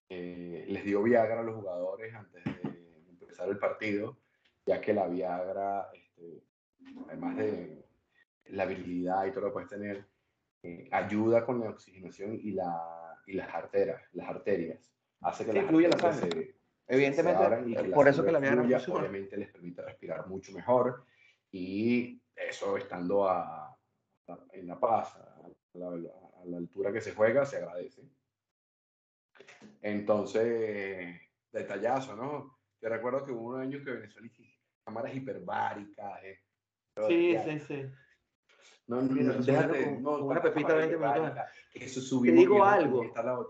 [0.08, 2.52] eh, les dio Viagra a los jugadores antes de
[3.10, 4.16] empezar el partido,
[4.64, 6.44] ya que la Viagra, este,
[7.08, 7.84] además de
[8.46, 10.06] la habilidad y todo lo que puedes tener,
[10.62, 14.92] eh, ayuda con la oxigenación y, la, y las arterias, las arterias.
[15.20, 16.56] Hace que fluya la sangre.
[16.88, 21.04] Evidentemente, por eso que la Viagra obviamente les permite respirar mucho mejor
[21.50, 23.76] y eso estando a,
[24.52, 28.02] en La Paz, a la, altura que se juega, se agradece.
[29.82, 32.58] Entonces, detallazo, ¿no?
[32.80, 34.42] Yo recuerdo que hubo unos años que Venezuela hizo
[34.84, 36.22] cámaras hiperbáricas.
[36.22, 36.40] Eh,
[37.08, 37.86] sí, sí, sí.
[38.86, 41.38] No, no, déjate, una pepita de 20 minutos.
[41.74, 43.04] Eso Te digo algo,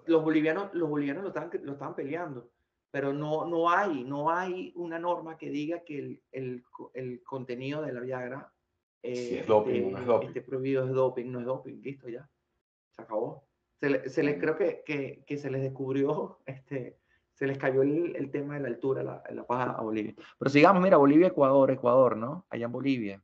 [0.06, 2.50] los bolivianos, los bolivianos lo estaban, lo estaban peleando,
[2.90, 7.82] pero no, no, hay, no hay una norma que diga que el, el, el contenido
[7.82, 8.52] de la Viagra
[9.02, 10.28] es doping, este, no es doping.
[10.28, 12.28] Este prohibido es doping, no es doping, listo ya.
[12.90, 13.44] Se acabó.
[13.78, 16.98] Se, se les, creo que, que, que, se les descubrió, este,
[17.34, 20.14] se les cayó el, el tema de la altura, la, la paja a Bolivia.
[20.38, 22.46] Pero sigamos, mira, Bolivia, Ecuador, Ecuador, ¿no?
[22.48, 23.22] Allá en Bolivia.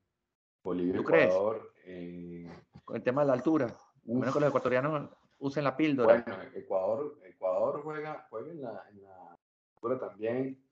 [0.62, 1.72] Bolivia, ¿Tú Ecuador.
[1.85, 2.49] Eh...
[2.85, 3.75] Con el tema de la altura.
[4.05, 6.23] Menos que los ecuatorianos usen la píldora.
[6.27, 9.38] Bueno, Ecuador, Ecuador juega, juega en, la, en la
[9.75, 10.64] altura también.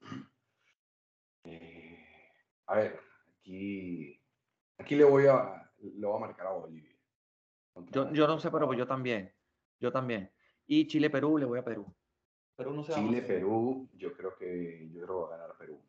[1.45, 1.99] Eh,
[2.67, 3.01] a ver,
[3.39, 4.21] aquí
[4.81, 6.97] Aquí le voy a, le voy a marcar a Bolivia.
[7.93, 9.31] Yo, yo, no sé, pero yo también.
[9.79, 10.33] Yo también.
[10.67, 11.87] Y Chile-Perú, le voy a Perú.
[12.57, 15.83] Perú no se Chile-Perú, yo creo que yo creo que va a ganar Perú.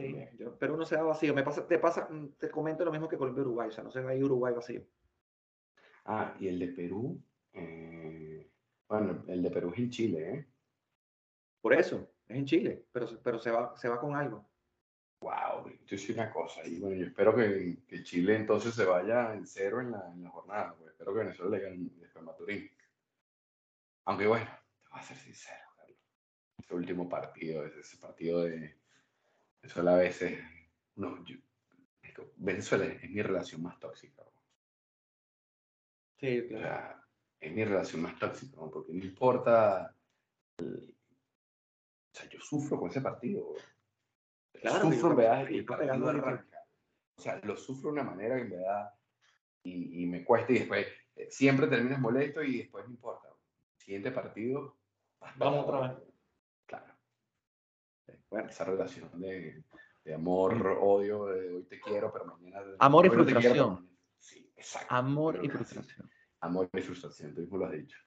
[0.00, 1.34] Sí, Perú no se va vacío.
[1.34, 2.08] Me pasa, te pasa,
[2.38, 4.82] te comento lo mismo que Colombia-Uruguay, o sea, no se va a ir Uruguay vacío.
[6.04, 8.50] Ah, y el de Perú, eh,
[8.88, 10.46] bueno, el de Perú es en Chile, ¿eh?
[11.60, 14.48] Por eso, es en Chile, pero, pero se, va, se va con algo.
[15.20, 16.66] Wow, yo sí una cosa.
[16.66, 20.22] Y bueno, yo espero que, que, Chile entonces se vaya en cero en la, en
[20.22, 20.74] la jornada.
[20.74, 20.92] Pues.
[20.92, 22.70] Espero que Venezuela le gane después Maturín.
[24.06, 24.46] Aunque bueno,
[24.82, 25.98] te voy a ser sincero, Carlos.
[26.58, 28.79] Este último partido, ese partido de
[29.62, 30.38] Venezuela a veces.
[30.96, 31.36] No, yo,
[32.36, 34.24] Venezuela es mi relación más tóxica.
[36.18, 37.02] Sí, claro.
[37.40, 39.94] es mi relación más tóxica, porque no importa.
[40.58, 40.64] o
[42.12, 43.54] sea, yo sufro con ese partido.
[44.52, 45.66] Claro, sufro en verdad y
[47.16, 48.94] O sea, lo sufro de una manera que en verdad
[49.62, 53.28] y, y me cuesta y después eh, siempre terminas molesto y después no importa.
[53.76, 54.76] Siguiente partido.
[55.36, 56.09] Vamos otra vez.
[58.30, 59.62] Bueno, esa relación de,
[60.04, 62.62] de amor, odio, de hoy te quiero, pero mañana.
[62.78, 63.88] Amor y frustración.
[64.18, 64.94] sí, exacto.
[64.94, 66.10] Amor y frustración.
[66.40, 67.98] Amor y frustración, tú mismo lo has dicho.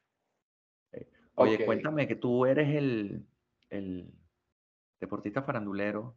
[1.36, 3.26] Oye, cuéntame que tú eres el,
[3.70, 4.14] el
[5.00, 6.16] deportista farandulero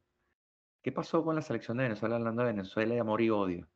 [0.86, 3.68] ¿Qué pasó con la selección de Venezuela hablando de Venezuela y amor y odio?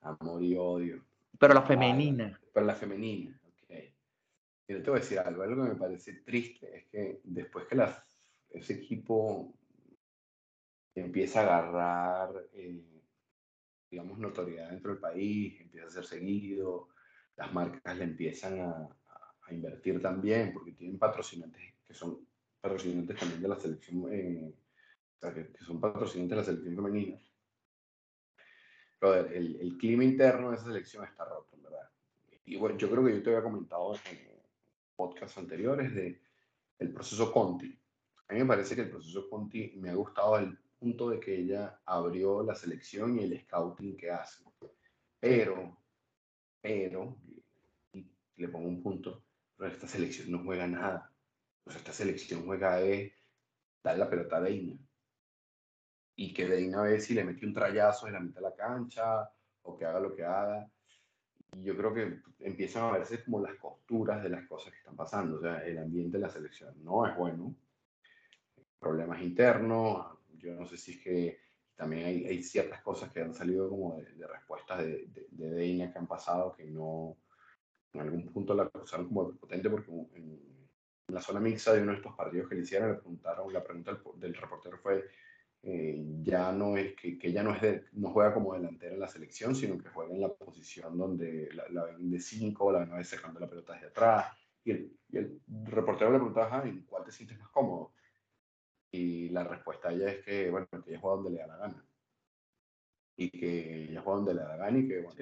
[0.00, 1.04] Amor y odio.
[1.38, 2.40] Pero la femenina.
[2.54, 3.68] pero la femenina, ok.
[4.66, 7.74] Te voy a decir algo, algo que me parece triste es que después que
[8.54, 9.52] ese equipo
[10.94, 13.02] empieza a agarrar, eh,
[13.90, 16.88] digamos, notoriedad dentro del país, empieza a ser seguido,
[17.36, 18.88] las marcas le empiezan a,
[19.50, 22.26] invertir también, porque tienen patrocinantes que son
[22.62, 24.54] patrocinantes también de la selección eh,
[25.20, 27.20] que, son patrocinantes de la selección femenina.
[28.98, 31.90] Pero el, el, clima interno de esa selección está roto, en verdad.
[32.46, 33.92] Y bueno, yo creo que yo te había comentado
[34.96, 36.22] podcasts anteriores de
[36.78, 37.78] el proceso Conti.
[38.28, 41.36] A mí me parece que el proceso Conti me ha gustado al punto de que
[41.36, 44.44] ella abrió la selección y el scouting que hace.
[45.20, 45.78] Pero,
[46.60, 47.16] pero,
[47.92, 48.06] y
[48.36, 49.24] le pongo un punto,
[49.56, 51.10] pero esta selección no juega nada.
[51.62, 53.12] Pues esta selección juega es
[53.82, 54.78] dar la pelota a Deina.
[56.16, 58.54] Y que Deina a ver si le mete un trayazo en la mitad de la
[58.54, 59.30] cancha
[59.62, 60.70] o que haga lo que haga.
[61.52, 64.96] Y yo creo que empiezan a verse como las costuras de las cosas que están
[64.96, 65.38] pasando.
[65.38, 67.54] O sea, el ambiente de la selección no es bueno.
[68.78, 70.18] Problemas internos.
[70.38, 71.38] Yo no sé si es que
[71.76, 75.98] también hay, hay ciertas cosas que han salido como de, respuestas de, de, Deina que
[75.98, 77.16] han pasado que no,
[77.92, 80.54] en algún punto la acusaron como potente porque en,
[81.08, 84.00] la zona mixta de uno de estos partidos que le hicieron le preguntaron, la pregunta
[84.16, 85.04] del reportero fue
[85.66, 89.00] eh, ya no es que, que ya no es de, no juega como delantera en
[89.00, 92.92] la selección, sino que juega en la posición donde la, ven de 5, la ven
[92.92, 94.26] a veces dejando la pelota desde atrás.
[94.62, 97.93] Y el, y el reportero le preguntaba, ¿en cuál te sientes más cómodo?
[98.94, 101.84] Y la respuesta ella es que, bueno, que ella juega donde le da la gana.
[103.16, 105.16] Y que ella juega donde le da la gana y que, bueno,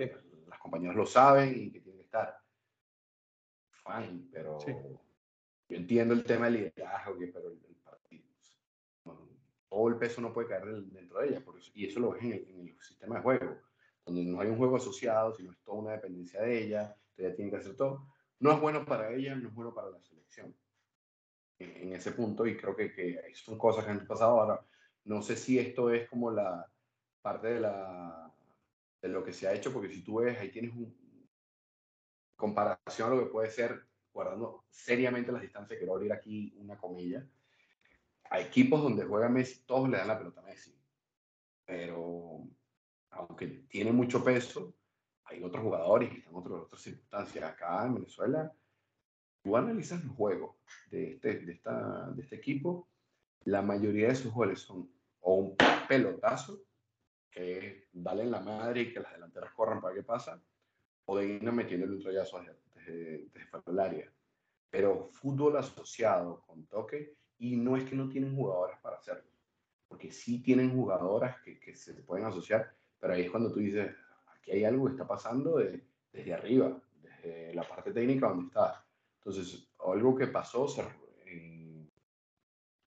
[0.47, 2.39] las compañeras lo saben y que tiene que estar.
[3.71, 8.27] Fine, pero yo entiendo el tema del liderazgo, pero el, partido,
[9.71, 12.33] todo el peso no puede caer dentro de ella, eso, y eso lo ves en
[12.33, 13.57] el, sistema de juego,
[14.05, 17.51] donde no hay un juego asociado, sino es toda una dependencia de ella, ella tiene
[17.51, 18.07] que hacer todo.
[18.39, 20.55] No es bueno para ella, no es bueno para la selección.
[21.63, 24.65] En, ese punto, y creo que, que son cosas que han pasado ahora.
[25.05, 26.67] No sé si esto es como la
[27.21, 28.33] parte de, la,
[29.01, 31.03] de lo que se ha hecho, porque si tú ves, ahí tienes un
[32.43, 37.25] comparación a lo que puede ser, guardando seriamente las distancias, quiero abrir aquí una comilla,
[38.31, 40.77] a equipos donde juega Messi, todos le dan la pelota a Messi.
[41.65, 42.49] Pero
[43.11, 44.75] aunque tiene mucho peso,
[45.23, 47.45] hay otros jugadores que están otras circunstancias.
[47.45, 48.53] Acá en Venezuela,
[49.43, 50.57] tú analizas los juegos
[50.91, 52.89] de este, de, esta, de este equipo,
[53.45, 54.91] la mayoría de sus goles son
[55.21, 55.57] o un
[55.89, 56.65] pelotazo,
[57.31, 60.41] que es darle en la madre y que las delanteras corran para que pasa,
[61.05, 64.13] o de ir metiéndole un troyazo desde, desde, el área.
[64.71, 69.31] Pero fútbol asociado con toque y no es que no tienen jugadoras para hacerlo,
[69.89, 73.95] porque sí tienen jugadoras que, que se pueden asociar, pero ahí es cuando tú dices,
[74.35, 75.59] aquí hay algo que está pasando
[76.13, 78.85] desde arriba, desde la parte técnica donde está.
[79.25, 80.67] Entonces, algo que pasó
[81.27, 81.91] en,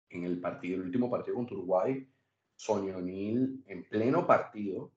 [0.08, 2.08] en, el partido, el último partido contra Uruguay,
[2.56, 4.92] Sonia O'Neill en pleno partido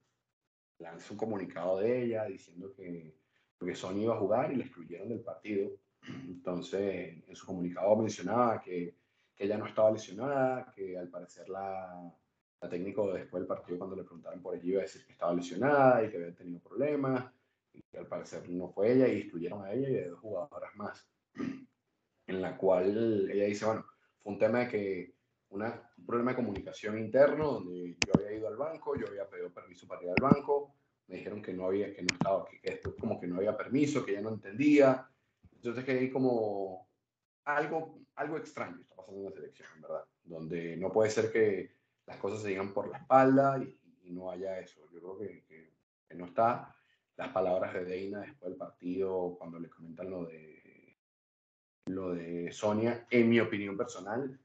[0.78, 3.16] lanzó un comunicado de ella diciendo que
[3.58, 5.70] porque Sonia iba a jugar y la excluyeron del partido.
[6.02, 8.94] Entonces, en su comunicado mencionaba que
[9.36, 12.10] que ella no estaba lesionada, que al parecer la,
[12.60, 15.34] la técnico después del partido cuando le preguntaron por ella iba a decir que estaba
[15.34, 17.30] lesionada y que había tenido problemas,
[17.72, 20.74] y que al parecer no fue ella y excluyeron a ella y a dos jugadoras
[20.76, 21.06] más,
[22.26, 23.84] en la cual ella dice, bueno,
[24.22, 25.14] fue un tema de que
[25.50, 29.52] una, un problema de comunicación interno donde yo había ido al banco, yo había pedido
[29.52, 30.74] permiso para ir al banco,
[31.06, 33.56] me dijeron que no había, que no estaba, que, que después como que no había
[33.56, 35.08] permiso, que ella no entendía,
[35.54, 36.88] entonces que hay como
[37.44, 41.76] algo, algo extraño está pasando en la selección, en verdad, donde no puede ser que
[42.06, 44.88] las cosas se digan por la espalda y, no haya eso.
[44.92, 45.44] Yo creo que,
[46.08, 46.72] que, no está.
[47.16, 50.55] Las palabras de Deina después del partido, cuando le comentan lo de,
[51.86, 54.38] lo de Sonia, en mi opinión personal,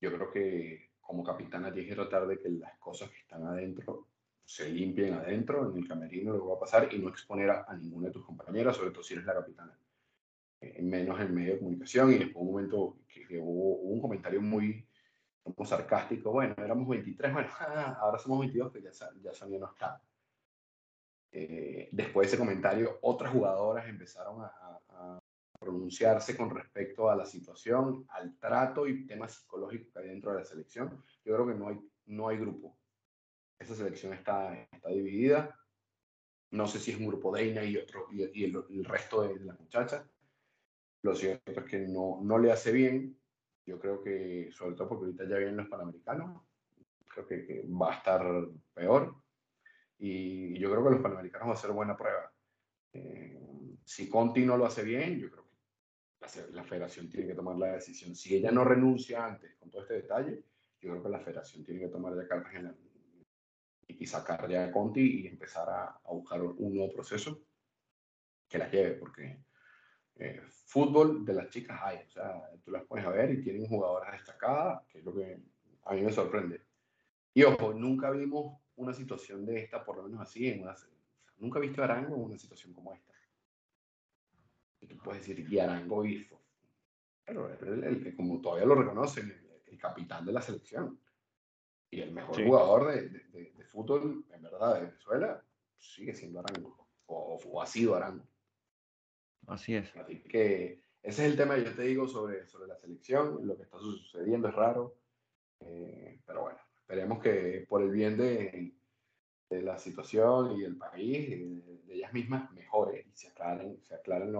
[0.00, 4.06] yo creo que como capitana tienes que tratar de que las cosas que están adentro
[4.44, 7.64] se limpien adentro, en el camerino, lo que va a pasar, y no exponer a,
[7.68, 9.78] a ninguna de tus compañeras, sobre todo si eres la capitana
[10.80, 14.86] menos en medio de comunicación y después un momento que, hubo, un comentario muy
[15.42, 17.48] como sarcástico, bueno, éramos 23, bueno,
[18.00, 18.90] ahora somos 22, que ya,
[19.22, 20.02] ya Sonia no está.
[21.32, 24.80] Eh, después de ese comentario, otras jugadoras empezaron a, a,
[25.60, 30.38] pronunciarse con respecto a la situación, al trato y temas psicológicos que hay dentro de
[30.38, 31.02] la selección.
[31.24, 32.76] Yo creo que no hay, no hay grupo.
[33.58, 35.56] Esa selección está, está dividida.
[36.50, 39.38] No sé si es un grupo de Eina y, otro, y, el, el, resto de,
[39.38, 40.04] de las muchachas
[41.02, 43.18] lo cierto es que no, no le hace bien.
[43.64, 46.42] Yo creo que, sobre todo porque ahorita ya vienen los panamericanos,
[47.08, 48.22] creo que, va a estar
[48.74, 49.14] peor.
[49.98, 52.32] Y yo creo que los panamericanos va a ser buena prueba.
[52.92, 55.39] Eh, si Conti no lo hace bien, yo creo que
[56.20, 58.14] la, la, federación tiene que tomar la decisión.
[58.14, 60.44] Si ella no renuncia antes con todo este detalle,
[60.80, 62.74] yo creo que la federación tiene que tomar ya cartas en la,
[63.88, 67.42] y sacar ya a Conti y empezar a, a buscar un nuevo proceso
[68.48, 69.42] que la lleve, porque
[70.16, 74.12] eh, fútbol de las chicas hay, o sea, tú las puedes ver y tienen jugadoras
[74.12, 75.40] destacadas, que es lo que
[75.84, 76.62] a mí me sorprende.
[77.32, 80.74] Y ojo, nunca vimos una situación de esta, por lo menos así, en una,
[81.38, 83.14] nunca he visto a Arango en una situación como esta.
[84.86, 86.40] Tú puedes decir, y Arango hizo.
[87.24, 89.30] Pero el, como todavía lo reconocen,
[89.66, 91.00] el, capitán de la selección
[91.90, 95.42] y el mejor jugador de, de, fútbol, en verdad, de Venezuela,
[95.78, 98.26] sigue siendo Arango, o, o, ha sido Arango.
[99.46, 99.96] Así es.
[99.96, 103.56] Así que ese es el tema que yo te digo sobre, sobre la selección, lo
[103.56, 104.96] que está sucediendo es raro,
[105.60, 108.74] eh, pero bueno, esperemos que por el bien de,
[109.48, 114.32] de la situación y el país, de, ellas mismas, mejore y se aclaren, se aclaren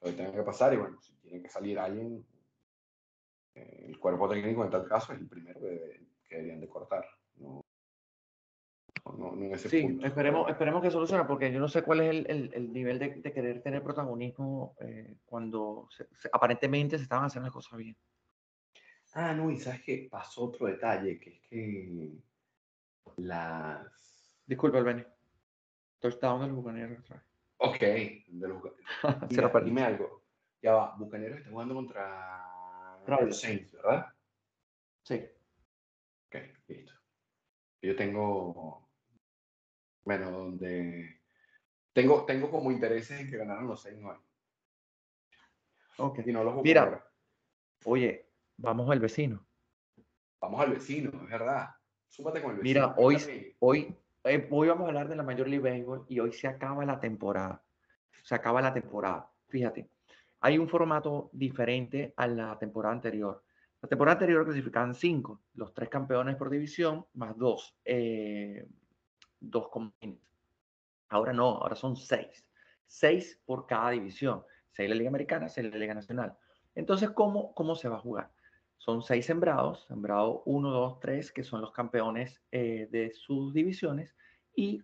[0.00, 0.72] lo, que tenga que pasar.
[0.74, 2.24] Y bueno, si tiene que salir alguien,
[3.54, 7.06] eh, el cuerpo técnico en tal caso es el primero que, deberían de cortar.
[7.36, 7.64] No,
[9.16, 12.30] no, en ese sí, Esperemos, esperemos que solucione, porque yo no sé cuál es el,
[12.30, 15.88] el, el nivel de, de, querer tener protagonismo eh, cuando
[16.32, 17.96] aparentemente se estaban haciendo las cosas bien.
[19.14, 22.12] Ah, no, y sabes que pasó otro detalle, que es que
[23.16, 24.00] las
[24.50, 25.04] Disculpa, el Benny.
[26.00, 26.96] Touchdown del Bucanero
[27.62, 28.62] Ok, de los
[29.28, 30.22] Mira, dime algo.
[30.62, 32.46] Ya va, Bucaneros está jugando contra
[33.06, 34.06] los Saints, ¿verdad?
[35.02, 35.22] Sí.
[36.26, 36.36] Ok,
[36.68, 36.92] listo.
[37.82, 38.88] Yo tengo.
[40.04, 41.20] Bueno, donde.
[41.92, 44.16] Tengo, tengo como intereses en que ganaran los Saints hoy.
[45.98, 46.20] Ok.
[46.24, 47.04] Y no los Mira,
[47.84, 49.46] oye, vamos al vecino.
[50.40, 51.68] Vamos al vecino, es verdad.
[52.08, 52.86] Súmate con el vecino.
[52.86, 56.32] Mira, hoy, hoy, eh, hoy vamos a hablar de la Major League Baseball y hoy
[56.32, 57.62] se acaba la temporada.
[58.22, 59.30] Se acaba la temporada.
[59.48, 59.88] Fíjate,
[60.40, 63.42] hay un formato diferente a la temporada anterior.
[63.82, 68.66] La temporada anterior clasificaban cinco, los tres campeones por división, más dos, eh,
[69.40, 70.20] dos comodines.
[71.08, 72.46] Ahora no, ahora son seis.
[72.86, 74.42] Seis por cada división.
[74.70, 76.36] Seis la Liga Americana, seis la Liga Nacional.
[76.74, 78.30] Entonces, ¿cómo, cómo se va a jugar?
[78.80, 84.16] Son seis sembrados, sembrado 1, 2, 3, que son los campeones eh, de sus divisiones,
[84.56, 84.82] y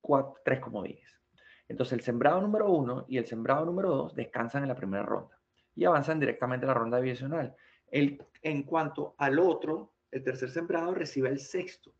[0.00, 1.20] cuatro, tres comodines.
[1.68, 5.38] Entonces el sembrado número uno y el sembrado número dos descansan en la primera ronda
[5.74, 7.54] y avanzan directamente a la ronda divisional.
[7.86, 11.94] El, en cuanto al otro, el tercer sembrado recibe el sexto,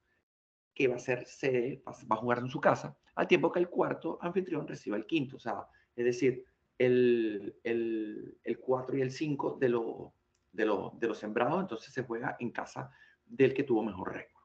[0.74, 3.68] que va a ser sede, va a jugar en su casa, al tiempo que el
[3.68, 5.36] cuarto anfitrión recibe el quinto.
[5.36, 6.42] O sea, es decir,
[6.78, 10.14] el, el, el 4 y el 5 de, lo,
[10.52, 12.90] de, de los sembrados, entonces se juega en casa
[13.24, 14.44] del que tuvo mejor récord.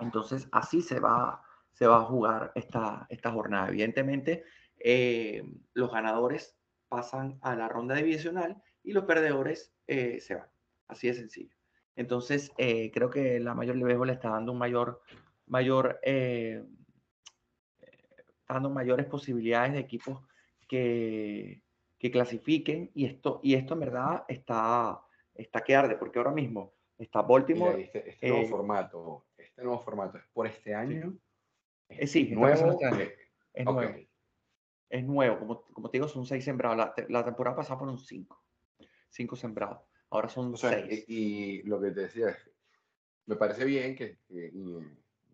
[0.00, 1.42] Entonces, así se va,
[1.72, 3.68] se va a jugar esta, esta jornada.
[3.68, 4.44] Evidentemente,
[4.78, 5.42] eh,
[5.72, 6.58] los ganadores
[6.88, 10.48] pasan a la ronda divisional y los perdedores eh, se van.
[10.88, 11.56] Así de sencillo.
[11.96, 15.00] Entonces, eh, creo que la mayor League le está dando un mayor,
[15.46, 15.98] mayor,
[18.46, 20.22] dando mayores posibilidades de equipos
[20.68, 21.62] que,
[21.98, 25.00] que clasifiquen y esto, y esto en verdad está,
[25.38, 27.82] está que arde, porque ahora mismo está Baltimore.
[27.82, 31.16] este, este nuevo eh, formato, este nuevo formato es por este año.
[32.06, 32.72] sí, nuevo.
[32.72, 33.16] Este
[33.52, 33.94] es nuevo.
[34.88, 36.76] Es nuevo, como, como te digo, son seis sembrados.
[36.76, 38.44] La, la temporada pasada fueron cinco.
[39.10, 39.80] Cinco sembrados.
[40.10, 41.04] Ahora son seis.
[41.08, 42.50] Y, lo que te decía es,
[43.26, 44.18] me parece bien que,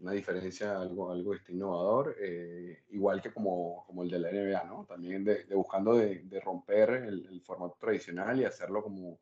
[0.00, 4.64] una diferencia, algo, algo este innovador, eh, igual que como, como el de la NBA,
[4.64, 4.84] ¿no?
[4.86, 9.20] También de, buscando de, de romper el, el, formato tradicional y hacerlo como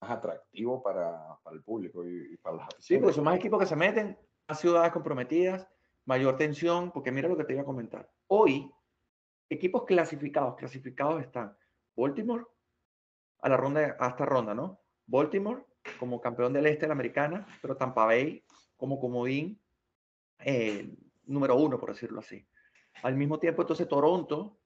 [0.00, 2.86] más atractivo para, para el público y, para las aficiones.
[2.86, 5.66] Sí, porque son más equipos que se meten, más ciudades comprometidas,
[6.06, 8.10] mayor tensión, porque mira lo que te iba a comentar.
[8.28, 8.72] Hoy,
[9.48, 11.56] equipos clasificados, clasificados están
[11.96, 12.44] Baltimore
[13.42, 14.80] a la ronda, a esta ronda, ¿no?
[15.06, 15.64] Baltimore
[15.98, 18.44] como campeón del este de la americana, pero Tampa Bay
[18.76, 19.60] como comodín
[20.38, 20.94] eh,
[21.26, 22.46] número uno, por decirlo así.
[23.02, 24.58] Al mismo tiempo, entonces Toronto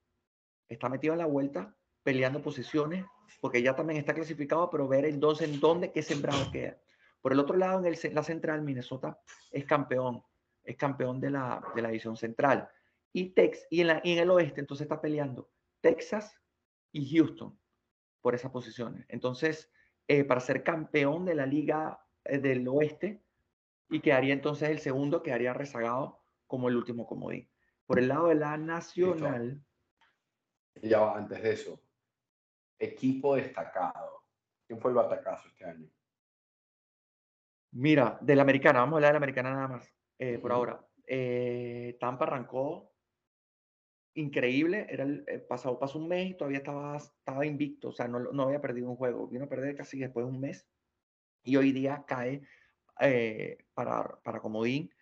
[0.69, 3.05] está metido en la vuelta peleando posiciones,
[3.41, 6.79] porque ya también está clasificado, pero ver entonces en dónde, qué sembrado queda.
[7.21, 9.19] Por el otro lado, en el, la central, Minnesota
[9.51, 10.23] es campeón,
[10.63, 12.69] es campeón de la, de la división central.
[13.13, 15.51] Y, Tex, y, en la, en el oeste, entonces está peleando
[15.81, 16.39] Texas
[16.93, 17.59] y Houston
[18.21, 19.07] por esas posiciones.
[19.09, 19.71] Entonces,
[20.09, 23.23] eh, para ser campeón de la liga eh, del oeste,
[23.91, 27.49] y quedaría entonces el segundo, quedaría rezagado como el último comodín.
[27.87, 29.63] Por el lado de la nacional.
[30.83, 31.81] Ya antes de eso,
[32.79, 34.25] equipo destacado.
[34.67, 35.89] ¿Quién fue el batacazo este año?
[37.73, 40.87] Mira, de la americana, vamos a hablar de la americana nada más, eh, por ahora.
[41.07, 42.93] Eh, Tampa arrancó
[44.15, 48.07] increíble, era el, eh, pasado, pasó un mes y todavía estaba, estaba invicto, o sea,
[48.07, 50.69] no, no había perdido un juego, vino a perder casi después de un mes
[51.43, 52.43] y hoy día cae
[53.75, 54.95] para, para Comodín.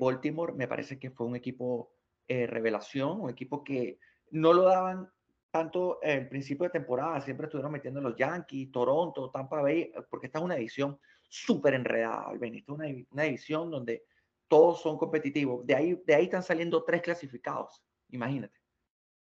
[0.00, 1.94] Baltimore me parece que fue un equipo
[2.26, 4.00] revelación, un equipo que
[4.32, 5.08] no lo daban
[5.50, 10.38] tanto en principio de temporada, siempre estuvieron metiendo los Yankees, Toronto, Tampa Bay, porque esta
[10.38, 14.04] es una división súper enredada, Esta es una, una, división donde
[14.46, 15.66] todos son competitivos.
[15.66, 18.58] De ahí, de ahí están saliendo tres clasificados, imagínate.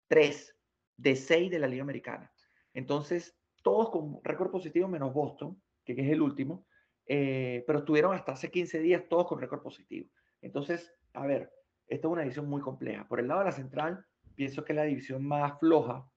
[0.08, 0.52] Tres.
[0.96, 2.32] de seis de la Liga Americana.
[2.72, 6.66] Entonces, todos con récord positivo menos Boston, que es el último,
[7.06, 10.08] eh, pero estuvieron hasta hace 15 días todos con récord positivo.
[10.40, 11.52] Entonces, a ver,
[11.86, 13.06] esta es una división muy compleja.
[13.06, 14.04] Por el lado de la central,
[14.34, 16.08] pienso que es la división más floja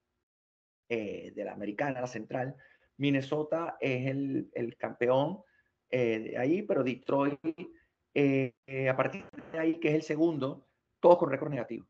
[0.90, 2.54] eh, de la americana, la central.
[2.98, 5.40] Minnesota es el, el campeón
[5.88, 10.68] eh, de ahí, pero Detroit, a partir de ahí, que es el segundo,
[11.00, 11.86] todos con récord negativo.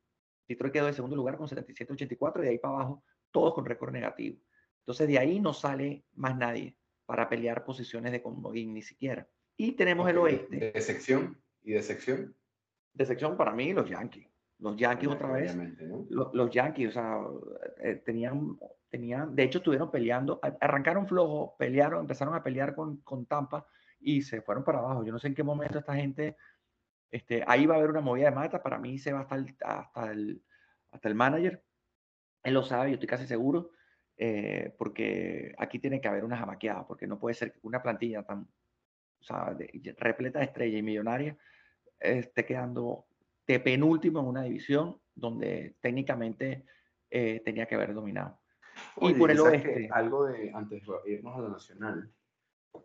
[0.47, 3.93] Detroit quedó en segundo lugar con 77-84 y de ahí para abajo, todos con récord
[3.93, 4.41] negativo.
[4.81, 6.77] Entonces, de ahí no sale más nadie
[7.07, 9.29] para pelear posiciones de comodín, ni siquiera.
[9.57, 10.73] Y tenemos el oeste.
[10.73, 11.41] ¿De sección?
[11.63, 12.37] ¿Y de sección?
[12.95, 14.30] De sección para mí, los Yankees.
[14.61, 15.57] Los Yankees otra vez.
[16.11, 17.19] Los, Yankees, o sea,
[17.83, 18.59] eh, tenían,
[18.89, 23.67] tenían, de hecho estuvieron peleando, arrancaron flojo, pelearon, empezaron a pelear con, con Tampa
[23.99, 25.05] y se fueron para abajo.
[25.05, 26.37] Yo no sé en qué momento esta gente,
[27.11, 29.57] este, ahí va a haber una movida de mata, para mí se va hasta el,
[29.61, 30.43] hasta el,
[30.91, 31.65] hasta el manager.
[32.43, 33.71] Él lo sabe, yo estoy casi seguro.
[34.23, 38.23] Eh, porque aquí tiene que haber una jamaqueada, porque no puede ser que una plantilla
[38.23, 38.47] tan
[39.21, 39.57] o sea,
[39.99, 41.39] repleta de estrella y millonaria
[41.99, 43.07] esté quedando
[43.53, 46.65] de penúltimo en una división donde técnicamente
[47.11, 48.39] eh, tenía que haber dominado.
[49.01, 49.89] y por el oeste.
[49.93, 52.13] Algo de, antes de irnos a la nacional,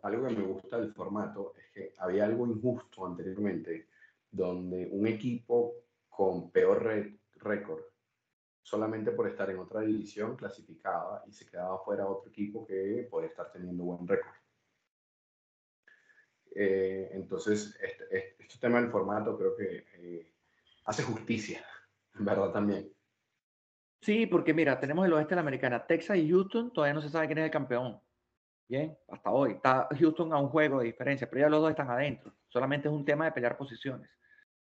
[0.02, 3.88] algo que me gusta del formato es que había algo injusto anteriormente,
[4.30, 5.74] donde un equipo
[6.08, 6.84] con peor
[7.36, 7.82] récord
[8.62, 13.28] solamente por estar en otra división clasificaba y se quedaba fuera otro equipo que puede
[13.28, 14.34] estar teniendo buen récord.
[16.52, 20.35] Eh, entonces, este, este, este, tema del formato creo que eh,
[20.86, 21.64] hace justicia,
[22.18, 22.90] en verdad también.
[24.00, 27.10] Sí, porque mira, tenemos el oeste de la americana, Texas y Houston, todavía no se
[27.10, 28.00] sabe quién es el campeón.
[28.68, 29.52] Bien, hasta hoy.
[29.52, 32.34] Está Houston a un juego de diferencia, pero ya los dos están adentro.
[32.48, 34.10] Solamente es un tema de pelear posiciones.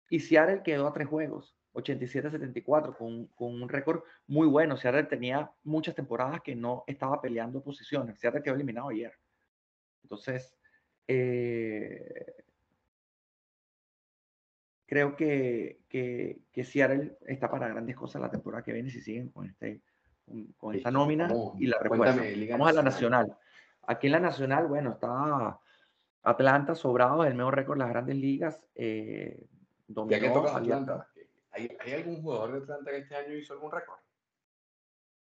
[0.10, 1.56] Y Seattle quedó a tres juegos.
[1.74, 4.78] 87-74, con, con, un récord muy bueno.
[4.78, 8.20] Seattle tenía muchas temporadas que no estaba peleando posiciones.
[8.20, 9.14] Seattle quedó eliminado ayer.
[10.04, 10.58] Entonces,
[11.08, 12.36] eh,
[14.90, 19.30] creo que, que, que, Seattle está para grandes cosas la temporada que viene si siguen
[19.30, 19.84] con, este,
[20.58, 22.20] con, esta nómina y la refuerza.
[22.50, 23.38] Vamos a la nacional.
[23.84, 25.60] Aquí en la nacional, bueno, está
[26.24, 28.60] Atlanta sobrado, el mejor récord de las grandes ligas.
[28.74, 29.46] Eh,
[30.10, 31.08] que toca Atlanta.
[31.52, 34.00] ¿Hay, algún jugador de Atlanta que este año hizo algún récord?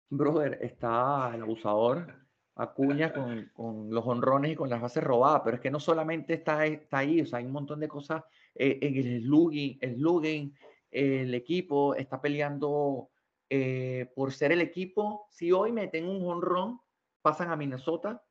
[0.10, 2.16] Brother, está el abusador
[2.56, 6.34] Acuña con, con, los honrones y con las bases robadas, pero es que no solamente
[6.34, 8.24] está, está ahí, o sea, hay un montón de cosas
[8.56, 10.54] eh, el slugging,
[10.92, 13.10] el equipo está peleando
[13.50, 15.28] eh, por ser el equipo.
[15.30, 16.80] Si hoy meten un honrón,
[17.22, 18.24] pasan a Minnesota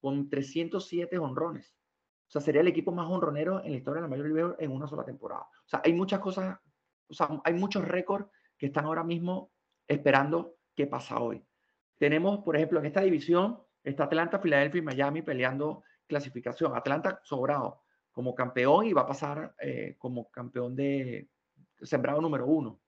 [0.00, 1.76] con 307 honrones.
[2.28, 4.72] O sea, sería el equipo más honronero en la historia de la Mayor Liga en
[4.72, 5.42] una sola temporada.
[5.42, 6.58] O sea, hay muchas cosas
[7.08, 9.52] o sea, hay muchos récords que están ahora mismo
[9.86, 11.44] esperando qué pasa hoy.
[11.98, 16.76] Tenemos, por ejemplo, en esta división está Atlanta, Filadelfia y Miami peleando clasificación.
[16.76, 17.82] Atlanta sobrado
[18.16, 21.28] como campeón y va a pasar eh, como campeón de
[21.82, 22.80] sembrado número uno.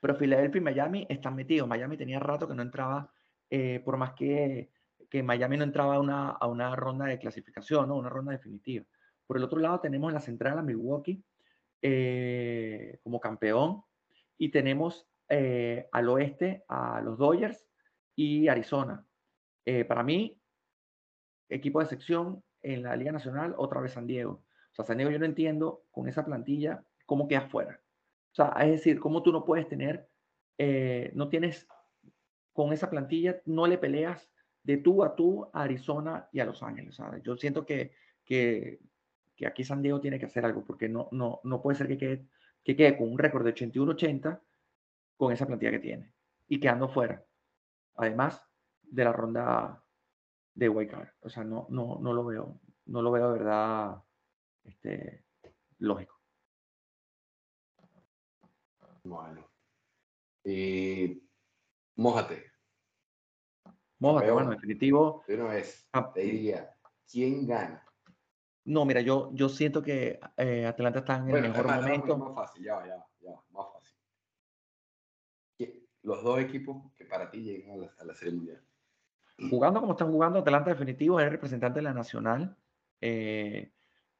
[0.00, 1.68] Pero Filadelfia y Miami están metidos.
[1.68, 3.12] Miami tenía rato que no entraba,
[3.48, 4.72] eh, por más que,
[5.08, 7.94] que Miami no entraba a una, a una ronda de clasificación, ¿no?
[7.94, 8.84] una ronda definitiva.
[9.24, 11.22] Por el otro lado tenemos en la central a Milwaukee,
[11.80, 13.84] eh, como campeón.
[14.36, 17.64] Y tenemos al oeste a los Dodgers
[18.16, 19.06] y Arizona.
[19.86, 20.40] Para mí,
[21.48, 24.42] equipo de sección en la Liga Nacional, otra vez San Diego.
[24.72, 27.80] O sea, San Diego yo no entiendo con esa plantilla cómo queda fuera.
[28.32, 30.08] O sea, es decir, cómo tú no puedes tener,
[31.14, 31.68] no tienes
[32.52, 34.32] con esa plantilla, no le peleas
[34.64, 36.98] de tú a tú a Arizona y a Los Ángeles.
[37.22, 37.92] Yo siento que,
[38.24, 38.80] que,
[39.36, 41.98] que aquí San Diego tiene que hacer algo, porque no, no, no puede ser que
[41.98, 42.26] quede,
[42.64, 44.40] que quede con un récord de 81-80
[45.16, 46.12] con esa plantilla que tiene
[46.48, 47.24] y quedando fuera.
[47.96, 48.42] Además
[48.82, 49.83] de la ronda
[50.54, 51.08] de Wildcard.
[51.20, 54.02] O sea, no, no, no lo veo, no lo veo de verdad
[54.64, 55.24] este,
[55.78, 56.20] lógico.
[59.02, 59.46] Bueno.
[60.44, 61.22] Y
[61.96, 62.52] mójate.
[63.98, 65.24] Mójate, bueno, definitivo.
[65.28, 66.76] Una vez, te diría,
[67.10, 67.84] ¿quién gana?
[68.64, 72.16] No, mira, yo, yo siento que eh, Atlanta está en el mejor momento.
[72.16, 73.98] Más fácil, ya, ya, ya, más fácil.
[76.02, 78.62] Los dos equipos que para ti llegan a la, Serie Mundial.
[79.50, 82.56] Jugando como están jugando, Atlanta definitivo es el representante de la Nacional.
[83.00, 83.72] Eh,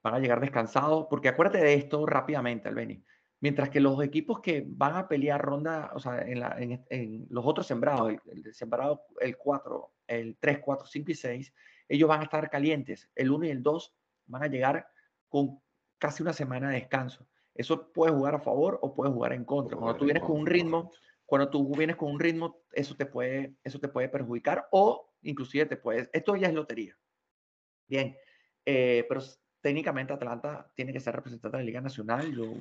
[0.03, 3.03] van a llegar descansados, porque acuérdate de esto rápidamente, Albeni.
[3.41, 7.45] Mientras que los equipos que van a pelear ronda, o sea, en, la, en, los
[7.47, 11.55] otros sembrados, el, el, sembrado el 4, el 3, 4, 5 y 6,
[11.89, 13.11] ellos van a estar calientes.
[13.15, 13.95] El 1 y el 2
[14.27, 14.89] van a llegar
[15.29, 15.61] con
[15.99, 17.27] casi una semana de descanso.
[17.55, 19.77] Eso puede jugar a favor o puede jugar en contra.
[19.77, 20.91] Cuando tú vienes con un ritmo,
[21.27, 25.67] cuando tú vienes con un ritmo, eso te puede, eso te puede perjudicar o inclusive
[25.67, 26.97] te puedes, esto ya es lotería.
[27.87, 28.17] Bien,
[28.65, 29.21] eh, pero
[29.61, 32.55] técnicamente Atlanta tiene que ser representante de la Liga Nacional, lo,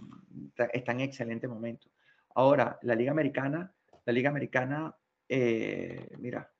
[0.71, 1.89] está en excelente momento.
[2.35, 3.73] Ahora, la Liga Americana,
[4.05, 4.95] la Liga Americana,
[5.27, 6.51] eh, mira,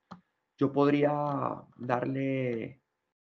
[0.58, 1.12] yo podría
[1.78, 2.82] darle,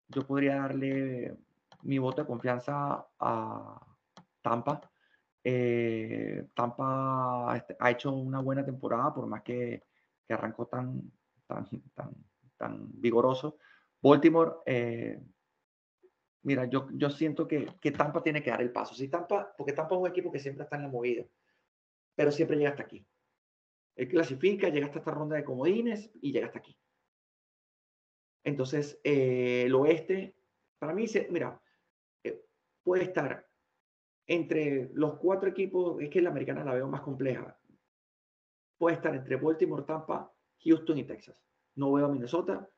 [0.07, 1.37] yo podría darle
[1.83, 3.87] mi voto de confianza a
[4.41, 4.90] Tampa.
[5.43, 9.83] Eh, Tampa este, ha hecho una buena temporada, por más que,
[10.27, 11.11] que arrancó tan,
[11.47, 12.13] tan, tan,
[12.57, 13.57] tan vigoroso.
[14.01, 15.19] Baltimore, eh,
[16.43, 18.93] mira, yo, yo siento que, que, Tampa tiene que dar el paso.
[18.93, 21.25] Si Tampa, porque Tampa es un equipo que siempre está en la movida,
[22.15, 23.05] pero siempre llega hasta aquí.
[23.95, 26.77] Él clasifica, llega hasta esta ronda de comodines y llega hasta aquí.
[28.43, 30.35] Entonces, eh, el oeste,
[30.79, 31.61] para mí, mira,
[32.23, 32.43] eh,
[32.83, 33.47] puede estar
[34.27, 37.57] entre los cuatro equipos, es que la americana la veo más compleja.
[38.77, 40.31] Puede estar entre Baltimore, Tampa,
[40.63, 41.35] Houston y Texas.
[41.75, 42.69] No veo a Minnesota.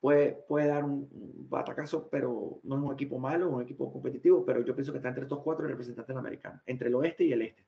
[0.00, 1.08] Puede, puede dar un,
[1.48, 5.08] batacazo, pero no es un equipo malo, un equipo competitivo, pero yo pienso que está
[5.08, 7.66] entre estos cuatro representantes de la americana, entre el oeste y el este.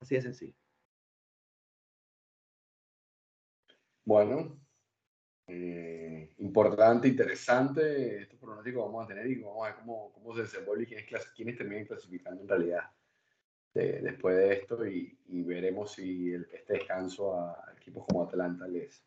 [0.00, 0.54] Así de sencillo.
[4.04, 4.58] Bueno,
[5.48, 6.07] eh,
[6.38, 10.84] importante, interesante estos pronósticos vamos a tener y vamos a ver cómo, cómo se desenvuelve
[10.84, 12.84] y quiénes, quiénes terminan clasificando en realidad
[13.74, 19.04] después de esto y, veremos si este descanso a, equipos como Atlanta les,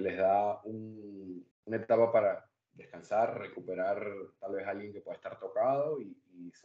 [0.00, 4.06] les da una etapa para descansar, recuperar
[4.38, 6.16] tal vez a alguien que pueda estar tocado y,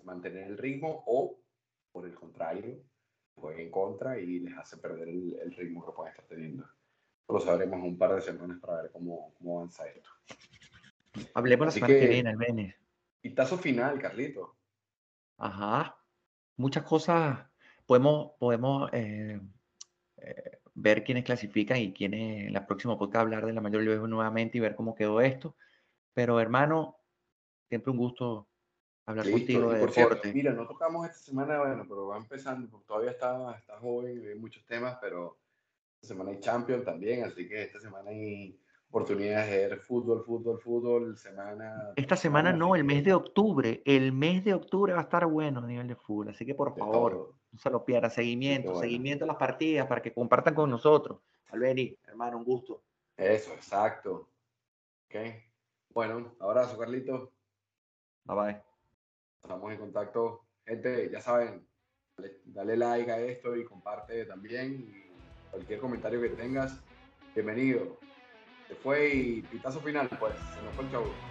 [0.04, 1.40] mantener el ritmo o
[1.92, 2.84] por el contrario
[3.36, 6.66] juega en contra y les hace perder el, el ritmo que pueden estar teniendo
[7.28, 10.10] lo sabremos un par de semanas para ver cómo, cómo avanza esto.
[11.34, 12.78] Hablemos la semana que, viene, el Bene.
[13.36, 14.56] tazo final, Carlito.
[15.38, 15.98] Ajá.
[16.58, 17.40] Muchas cosas.
[17.86, 19.40] Podemos, podemos eh,
[20.18, 24.08] eh, ver quiénes clasifican y quiénes en la próxima podcast hablar de la mayor Liga
[24.08, 25.56] nuevamente y ver cómo quedó esto.
[26.14, 26.98] Pero hermano,
[27.68, 28.48] siempre un gusto
[29.06, 30.34] hablar contigo de deporte.
[30.34, 34.36] mira, no tocamos esta semana, bueno, pero va empezando, porque todavía está, está joven, hay
[34.36, 35.38] muchos temas, pero
[36.08, 41.18] semana hay Champions también, así que esta semana hay oportunidades de ver fútbol, fútbol, fútbol,
[41.18, 41.94] semana...
[41.96, 45.60] Esta semana no, el mes de octubre, el mes de octubre va a estar bueno
[45.60, 49.28] a nivel de fútbol, así que por favor, no se lo pierda, seguimiento, seguimiento a
[49.28, 51.20] las partidas para que compartan con nosotros.
[51.52, 52.84] Albeni, hermano, un gusto.
[53.16, 54.30] Eso, exacto.
[55.06, 55.16] Ok.
[55.94, 57.32] Bueno, abrazo, Carlito.
[58.24, 58.62] Bye bye.
[59.44, 60.46] Estamos en contacto.
[60.66, 61.68] Gente, ya saben,
[62.18, 65.01] dale, dale like a esto y comparte también
[65.52, 66.80] cualquier comentario que tengas,
[67.36, 67.98] bienvenido.
[68.68, 71.31] Se fue y pitazo final, pues, se nos fue el chavo.